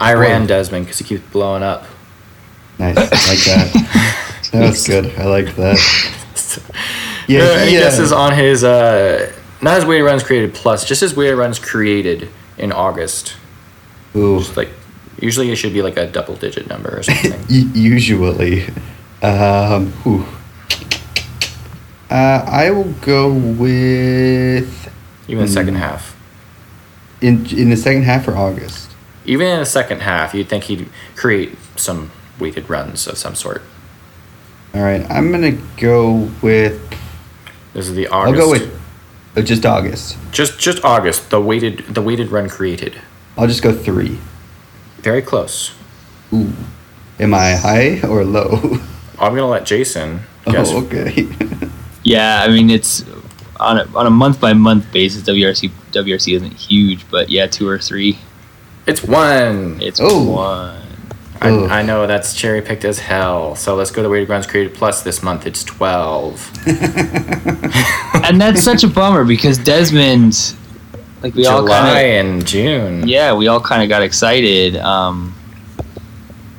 [0.01, 0.47] Iran Whoa.
[0.47, 1.85] Desmond, because he keeps blowing up.
[2.77, 4.15] Nice, I like that.
[4.51, 5.05] That was good.
[5.15, 5.77] I like that.
[7.27, 9.31] Yeah, Yeah, he he, guess is on his uh,
[9.61, 13.35] not his weighted runs created plus, just his weighted runs created in August.
[14.15, 14.39] Ooh.
[14.39, 14.69] Just like
[15.21, 17.33] usually it should be like a double digit number or something.
[17.73, 18.65] Usually.
[19.21, 20.25] Um, whew.
[22.09, 24.89] Uh, I will go with
[25.27, 25.81] Even the second Hmm.
[25.81, 26.15] half.
[27.21, 28.91] in in the second half or August.
[29.25, 33.61] Even in the second half, you'd think he'd create some weighted runs of some sort.
[34.73, 36.79] All right, I'm gonna go with.
[37.73, 38.39] This is the August.
[38.39, 38.79] I'll go with
[39.35, 40.17] uh, just August.
[40.31, 41.29] just just August.
[41.29, 42.99] The weighted the weighted run created.
[43.37, 44.19] I'll just go three.
[44.99, 45.73] Very close.
[46.33, 46.53] Ooh,
[47.19, 48.77] am I high or low?
[49.19, 50.69] I'm gonna let Jason oh, guess.
[50.71, 51.27] Oh, okay.
[52.03, 53.03] Yeah, I mean it's
[53.59, 55.21] on a on a month by month basis.
[55.23, 58.17] WRC WRC isn't huge, but yeah, two or three.
[58.87, 59.79] It's one.
[59.81, 60.31] It's Oh.
[60.31, 60.81] one.
[61.41, 61.69] I, Ugh.
[61.69, 63.55] I know that's cherry picked as hell.
[63.55, 65.45] So let's go to weighted runs created plus this month.
[65.45, 66.49] It's twelve.
[66.65, 70.55] and that's such a bummer because Desmond,
[71.21, 73.07] like we all July kind and June.
[73.07, 74.75] yeah, we all kind of got excited.
[74.77, 75.35] Um,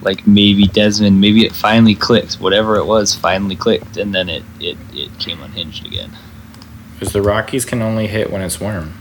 [0.03, 2.35] like maybe Desmond, maybe it finally clicked.
[2.35, 6.11] Whatever it was, finally clicked, and then it it, it came unhinged again.
[6.99, 8.93] Because the Rockies can only hit when it's warm.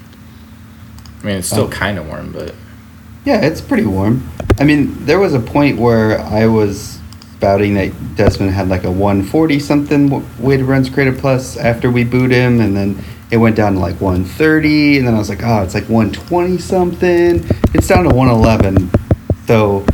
[1.22, 1.70] I mean, it's still Oh.
[1.70, 2.56] kind of warm, but
[3.26, 4.30] yeah, it's pretty warm.
[4.60, 7.00] I mean, there was a point where I was
[7.36, 12.04] spouting that Desmond had like a 140 something w- weighted runs created plus after we
[12.06, 15.44] booed him, and then it went down to like 130, and then I was like,
[15.44, 17.46] oh, it's like 120 something.
[17.74, 18.90] It's down to 111.
[19.46, 19.86] So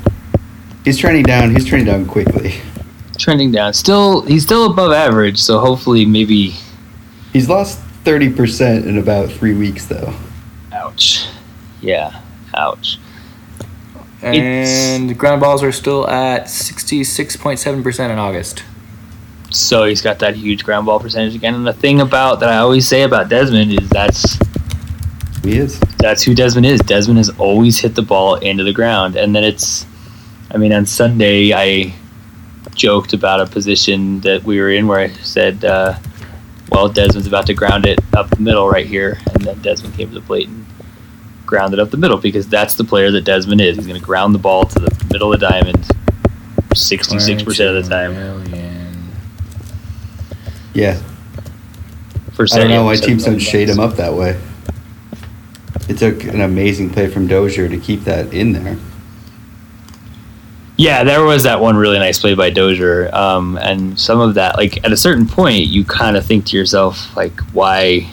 [0.84, 1.52] he's trending down.
[1.52, 2.56] He's trending down quickly.
[3.18, 3.74] Trending down.
[3.74, 5.40] Still, he's still above average.
[5.40, 6.56] So hopefully, maybe.
[7.34, 10.14] He's lost 30% in about three weeks, though.
[10.72, 11.28] Ouch.
[11.82, 12.22] Yeah.
[12.54, 13.00] Ouch.
[14.22, 18.64] and ground balls are still at sixty six point seven percent in August.
[19.56, 21.56] So he's got that huge ground ball percentage again.
[21.56, 24.38] And the thing about that I always say about Desmond is that's
[25.44, 25.80] He is.
[25.98, 26.82] that's who Desmond is.
[26.82, 29.86] Desmond has always hit the ball into the ground, and then it's.
[30.52, 31.96] I mean, on Sunday I
[32.76, 35.96] joked about a position that we were in where I said, uh,
[36.70, 40.10] "Well, Desmond's about to ground it up the middle right here," and then Desmond came
[40.10, 40.66] to the plate and
[41.46, 43.78] grounded up the middle because that's the player that Desmond is.
[43.78, 45.88] He's going to ground the ball to the middle of the diamond,
[46.74, 48.14] sixty-six percent of the time.
[48.16, 48.75] Million.
[50.76, 51.02] Yeah.
[52.34, 54.40] For I don't know why 78% teams don't shade him up that way.
[55.90, 58.78] It took an amazing play from Dozier to keep that in there.
[60.78, 64.58] Yeah, there was that one really nice play by Dozier, um, and some of that,
[64.58, 68.10] like at a certain point, you kind of think to yourself, like, why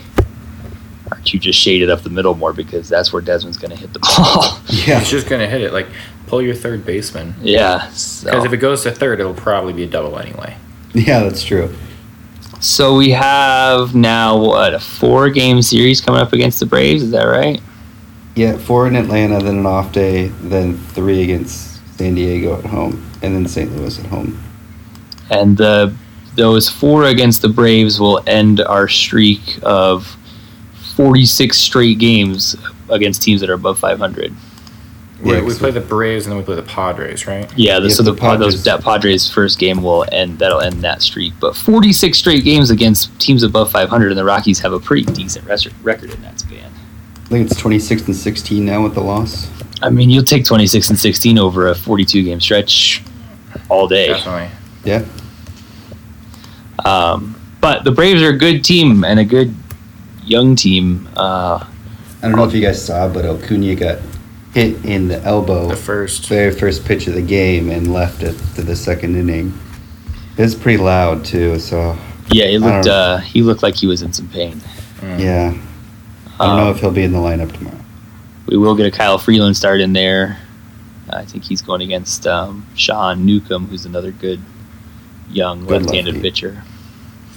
[1.10, 2.52] aren't you just shaded up the middle more?
[2.52, 4.60] Because that's where Desmond's going to hit the ball.
[4.68, 5.00] Yeah.
[5.00, 5.72] He's just gonna hit it.
[5.72, 5.88] Like
[6.28, 7.34] pull your third baseman.
[7.42, 10.56] yeah, so- Because if it goes to third, it'll probably be a double anyway.
[10.94, 11.74] Yeah, that's true.
[12.62, 17.02] So we have now what a four game series coming up against the Braves.
[17.02, 17.60] Is that right?
[18.36, 23.04] Yeah, four in Atlanta, then an off day, then three against San Diego at home,
[23.20, 23.76] and then St.
[23.76, 24.40] Louis at home.
[25.28, 25.92] And the
[26.36, 30.16] those four against the Braves will end our streak of
[30.94, 32.54] 46 straight games
[32.88, 34.32] against teams that are above 500.
[35.22, 37.50] We, Yeah, we play the Braves and then we play the Padres, right?
[37.56, 40.38] Yeah, the, Yeah, so the, the Pa- those Padres- that Padres first game will end.
[40.38, 41.32] That'll end that streak.
[41.40, 45.46] But 46 straight games against teams above 500, and the Rockies have a pretty decent
[45.46, 46.70] res- record in that span.
[47.24, 49.48] I think it's 26 and 16 now with the loss.
[49.80, 53.02] I mean, you'll take 26 and 16 over a 42 game stretch
[53.68, 54.08] all day.
[54.08, 54.50] Definitely.
[54.84, 55.04] Yeah.
[56.84, 59.54] Um, but the Braves are a good team and a good
[60.24, 61.08] young team.
[61.16, 61.64] Uh,
[62.22, 63.98] I don't know if you guys saw, but Acuna got
[64.54, 66.26] hit in the elbow The first.
[66.28, 69.52] very first pitch of the game and left it to the second inning.
[70.36, 71.96] It was pretty loud too, so
[72.30, 72.86] yeah, he looked.
[72.86, 74.60] Uh, he looked like he was in some pain.
[75.00, 75.20] Mm.
[75.20, 75.54] yeah.
[76.40, 77.76] I don't know Um, if he'll be in the lineup tomorrow.
[78.46, 80.38] we will get a Kyle Freeland start in there.
[81.10, 84.40] I think he's going against um, Sean Newcomb, who's another good
[85.30, 86.28] young Good left-handed lefty.
[86.30, 86.64] pitcher.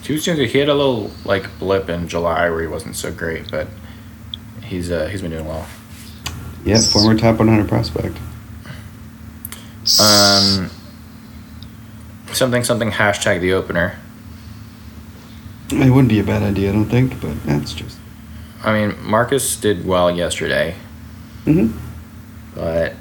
[0.03, 3.49] He was he had a little like blip in July where he wasn't so great,
[3.51, 3.67] but
[4.63, 5.65] he's uh, he's been doing well.
[6.65, 8.17] Yeah, former top 100 prospect.
[10.01, 10.69] Um,
[12.33, 13.97] something something hashtag the opener.
[15.69, 17.97] It wouldn't be a bad idea, I don't think, but that's just.
[18.63, 20.75] I mean, Marquez did well yesterday,
[21.45, 21.67] hmm
[22.55, 22.93] but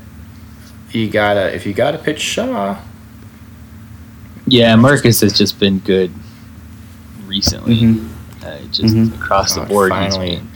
[0.91, 2.77] you gotta if you gotta pitch Shaw,
[4.47, 6.13] Yeah, Marquez has just been good
[7.27, 7.79] recently.
[7.81, 8.09] hmm
[8.45, 9.15] Uh, just Mhm.
[9.15, 10.31] across the Oh, board, finally.
[10.33, 10.49] he's been.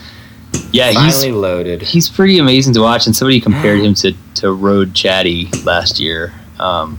[0.72, 1.82] Yeah, finally he's loaded.
[1.82, 6.32] he's pretty amazing to watch, and somebody compared him to to Road Chatty last year.
[6.58, 6.98] Um,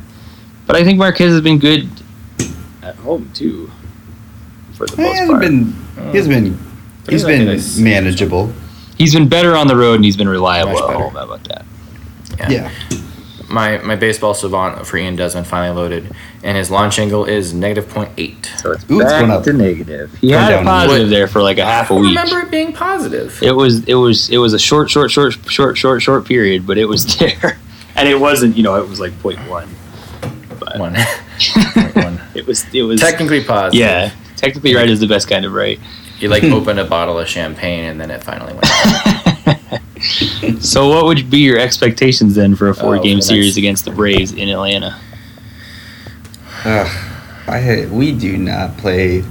[0.65, 1.87] but I think Marquez has been good
[2.81, 3.69] at home too,
[4.73, 5.41] for the most hasn't part.
[5.41, 6.11] been.
[6.11, 6.57] He's been.
[7.09, 8.53] He's Maybe been like manageable.
[8.97, 10.99] He's been better on the road, and he's been reliable Much at better.
[11.03, 11.13] home.
[11.15, 11.65] How about that?
[12.49, 12.71] Yeah.
[13.49, 16.11] My my baseball savant for Ian Desmond finally loaded,
[16.43, 18.45] and his launch angle is negative point eight.
[18.57, 19.43] So it's Ooh, it's going up.
[19.43, 20.13] to negative.
[20.21, 22.09] He Going had a positive What- there for like a half a don't week.
[22.17, 23.41] remember it being positive.
[23.41, 26.77] It was it was it was a short short short short short short period, but
[26.77, 27.59] it was there,
[27.95, 29.67] and it wasn't you know it was like point one.
[30.59, 30.93] But One.
[31.73, 32.21] Point one.
[32.35, 33.79] it was it was Technically positive.
[33.79, 35.79] yeah technically right is the best kind of right.
[36.19, 38.65] You like opened a bottle of champagne and then it finally went.
[40.59, 44.31] so what would be your expectations then for a four Oh, series against the Braves
[44.31, 44.97] in Atlanta?
[46.65, 46.87] Ugh,
[47.47, 49.23] I we do not play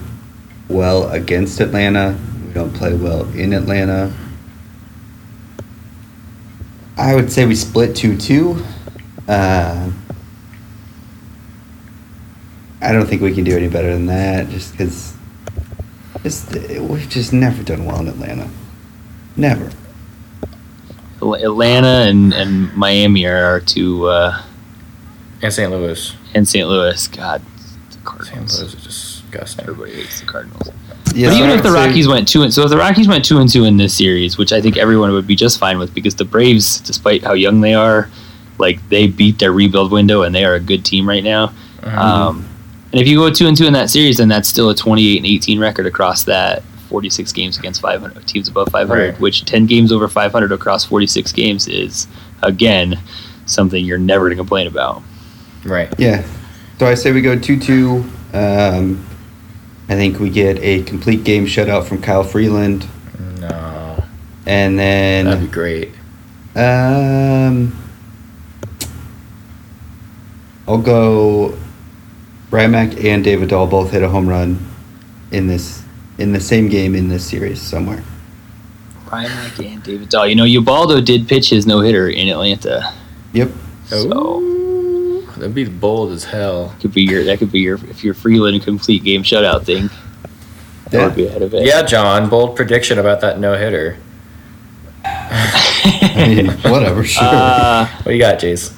[0.69, 2.19] well against Atlanta.
[2.47, 4.13] We don't play well in Atlanta.
[6.97, 8.63] I would say we split two two.
[9.27, 9.91] Uh,
[12.81, 15.15] I don't think we can do any better than that, just because
[16.25, 18.49] we've just never done well in Atlanta.
[19.37, 19.71] Never.
[21.23, 24.43] Al- Atlanta and, and Miami are our two, uh,
[25.43, 25.71] and St.
[25.71, 26.15] Louis.
[26.35, 26.67] and St.
[26.69, 27.09] Louis.
[27.09, 27.43] God,
[28.19, 28.37] the St.
[28.41, 29.65] Louis is disgusting.
[29.69, 30.69] Everybody hates the Cardinals.
[31.15, 32.77] Yeah, but so even if the would say- Rockies went two and so if the
[32.77, 35.59] Rockies went two and two in this series, which I think everyone would be just
[35.59, 38.09] fine with, because the Braves, despite how young they are,
[38.59, 41.53] like they beat their rebuild window and they are a good team right now.
[41.83, 41.97] Mhm.
[41.97, 42.49] Um,
[42.93, 45.19] and if you go two and two in that series, then that's still a twenty-eight
[45.19, 49.21] and eighteen record across that forty-six games against five hundred teams above five hundred, Right.
[49.21, 52.07] which ten games over five hundred across forty-six games is
[52.43, 52.99] again
[53.47, 55.03] something you're never going to complain about.
[55.65, 55.93] right.
[55.99, 56.27] Yeah.
[56.79, 58.05] So I say we go 2 2.
[58.35, 59.05] Um,
[59.89, 62.87] I think we get a complete game shutout from Kyle Freeland.
[63.41, 64.05] No.
[64.47, 65.91] And then That'd be great.
[66.55, 67.73] Um,
[70.67, 71.57] I'll go.
[72.51, 74.59] Rymack and David Dahl both hit a home run
[75.33, 75.83] in this
[76.19, 78.03] in the same game in this series somewhere.
[79.11, 80.27] Ryan Mack and David Dahl.
[80.27, 82.93] You know, Ubaldo did pitch his no hitter in Atlanta,
[83.33, 83.51] Yep.
[83.87, 86.75] so Ooh, that'd be bold as hell.
[86.81, 89.89] could be your that could be your if your Freeland a complete game shutout thing.
[90.91, 91.07] That Yeah.
[91.07, 91.65] would be ahead of it.
[91.65, 92.29] Yeah, John.
[92.29, 93.97] Bold prediction about that no hitter.
[95.05, 97.05] I mean, whatever.
[97.05, 97.25] Sure.
[97.25, 98.73] Uh, What you got, Jace?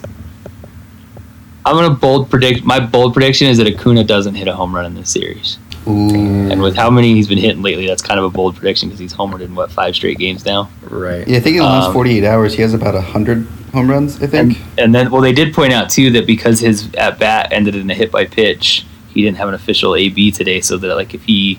[1.64, 2.64] I'm gonna bold predict.
[2.64, 5.58] My bold prediction is that Acuna doesn't hit a home run in this series.
[5.86, 6.50] Ooh.
[6.50, 8.98] And with how many he's been hitting lately, that's kind of a bold prediction because
[9.00, 10.70] he's homered in what five straight games now.
[10.82, 11.26] Right.
[11.26, 14.22] yeah, I think in the last um, 48 hours he has about 100 home runs,
[14.22, 14.58] I think.
[14.78, 17.90] and then, well, they did point out too that because his at bat ended in
[17.90, 21.22] a hit by pitch, he didn't have an official AB today, so that like if
[21.24, 21.58] he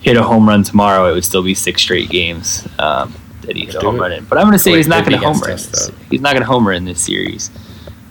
[0.00, 3.64] hit a home run tomorrow, it would still be six straight games um, that he
[3.64, 4.00] hit Let's a home it.
[4.00, 4.24] run in.
[4.24, 5.46] But I'm going to say Wait, he's not going to homer.
[5.50, 5.88] In this.
[5.88, 5.90] us.
[6.10, 7.50] He's not going to homer in this series.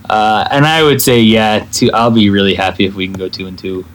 [0.10, 3.28] Uh, and I would say, yeah, two, I'll be really happy if we can go
[3.28, 3.86] two and two.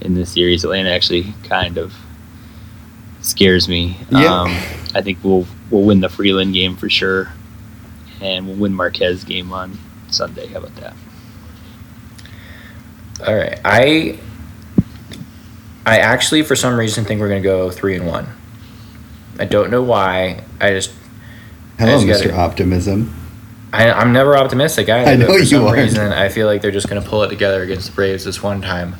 [0.00, 0.64] In this series.
[0.64, 1.94] Atlanta actually kind of
[3.20, 3.96] scares me.
[4.10, 4.32] Yeah.
[4.42, 4.48] Um,
[4.94, 7.32] I think we'll we'll win the Freeland game for sure,
[8.20, 9.78] and we'll win Marquez game on
[10.08, 10.46] Sunday.
[10.48, 10.94] How about that?
[13.26, 13.60] All right.
[13.64, 14.18] I
[15.84, 18.26] I actually for some reason think we're gonna go three and one.
[19.38, 20.44] I don't know why.
[20.60, 20.92] I just
[21.78, 22.28] Hello, I just Mr.
[22.28, 23.14] gotta- Optimism.
[23.72, 25.08] I, I'm never optimistic either.
[25.08, 25.78] I but know for you some aren't.
[25.78, 28.60] reason I feel like they're just gonna pull it together against the Braves this one
[28.60, 28.96] time,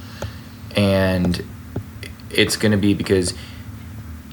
[0.77, 1.45] and
[2.31, 3.35] it's gonna be because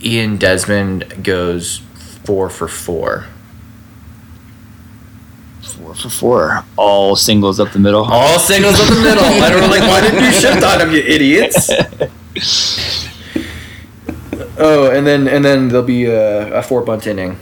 [0.04, 1.82] Ian Desmond goes
[2.24, 3.28] four for four.
[5.62, 8.06] Four for four, all singles up the middle.
[8.06, 9.24] All singles up the middle.
[9.44, 11.70] I don't know, like, why didn't you shift on them, you idiots?
[14.60, 17.38] Oh, and then and then there'll be a, a four bunt inning.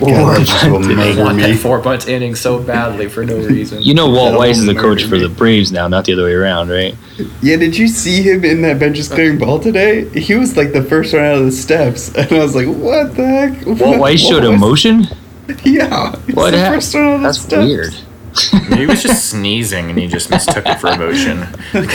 [0.00, 3.36] God, that just will They I want that four bunt inning so badly for no
[3.36, 3.82] reason.
[3.82, 6.12] You know Walt That'll Weiss is the coach murder for the Braves now, not the
[6.12, 6.94] other way around, right?
[7.42, 9.14] Yeah, did you see him in that benches uh.
[9.14, 10.08] clearing ball today?
[10.18, 13.14] He was like the first one out of the steps, and I was like, "What
[13.16, 15.04] the heck?" Walt Weiss showed emotion.
[15.64, 17.64] Yeah, he What the hap- first one out of the That's steps.
[17.64, 18.78] weird.
[18.80, 21.46] he was just sneezing and he just mistook it for emotion.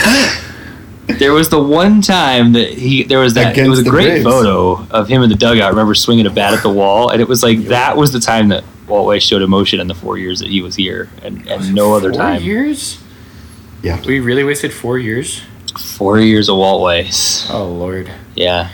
[1.18, 4.24] There was the one time that he there was that it was a great Braves.
[4.24, 5.64] photo of him in the dugout.
[5.64, 8.20] I remember swinging a bat at the wall, and it was like that was the
[8.20, 11.46] time that Walt Weiss showed emotion in the four years that he was here, and,
[11.48, 12.42] and no other four time.
[12.42, 13.02] years?
[13.82, 14.00] Yeah.
[14.06, 15.42] We really wasted four years?
[15.78, 17.48] Four years of Walt Weiss.
[17.50, 18.10] Oh lord.
[18.34, 18.70] Yeah,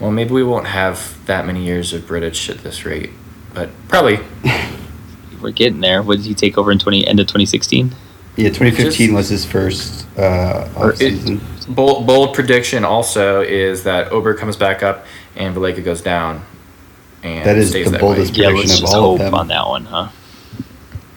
[0.00, 3.10] Well, maybe we won't have that many years of Bridich at this rate,
[3.54, 4.20] but probably.
[5.42, 6.02] we're getting there.
[6.02, 7.94] What did he take over in twenty end of twenty sixteen?
[8.36, 11.40] Yeah, 2015 was his first uh, Or off it- season.
[11.68, 15.04] Bold, bold prediction also is that Oberg comes back up
[15.36, 16.42] and Valaika goes down.
[17.22, 18.42] And That is stays the that boldest way.
[18.44, 19.34] Yeah, Prediction let's of just all of them.
[19.34, 20.08] on that one, huh?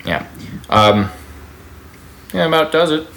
[0.06, 0.28] Yeah.
[0.70, 1.10] Um,
[2.34, 3.08] yeah, about does it.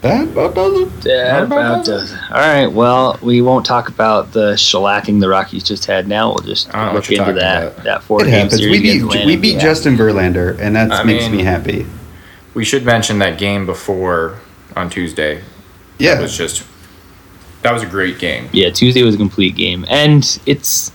[0.00, 1.06] That about does it.
[1.06, 2.12] Yeah, Not about about does.
[2.12, 2.18] it.
[2.30, 2.66] All right.
[2.68, 6.06] Well, we won't talk about the shellacking the Rockies just had.
[6.06, 7.84] Now we'll just I don't know look into that about.
[7.84, 8.60] that four It game happens.
[8.60, 9.60] We beat we beat Yeah.
[9.60, 11.86] Justin Verlander, and that makes mean- me happy.
[12.54, 14.38] We should mention that game before
[14.76, 15.42] on Tuesday.
[15.98, 16.62] Yeah, It was just
[17.62, 18.48] that was a great game.
[18.52, 20.92] Yeah, Tuesday was a complete game, and it's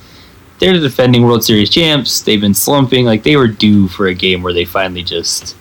[0.59, 2.21] they're the defending World Series champs.
[2.21, 3.05] They've been slumping.
[3.05, 5.57] Like they were due for a game where they finally just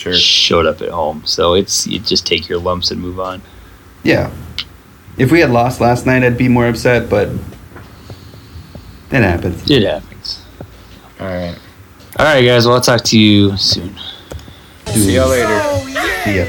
[0.00, 0.14] Sure.
[0.14, 1.22] showed up at home.
[1.26, 3.42] So it's you just take your lumps and move on.
[4.02, 4.30] yeah.
[5.18, 7.28] If we had lost last night, I'd be more upset, but
[9.10, 9.70] it happens.
[9.70, 10.42] It happens.
[11.18, 11.58] All right.
[12.18, 12.64] All right, guys.
[12.64, 13.94] Well, I'll talk to you soon.
[14.86, 15.60] See y'all later.
[16.24, 16.46] See ya.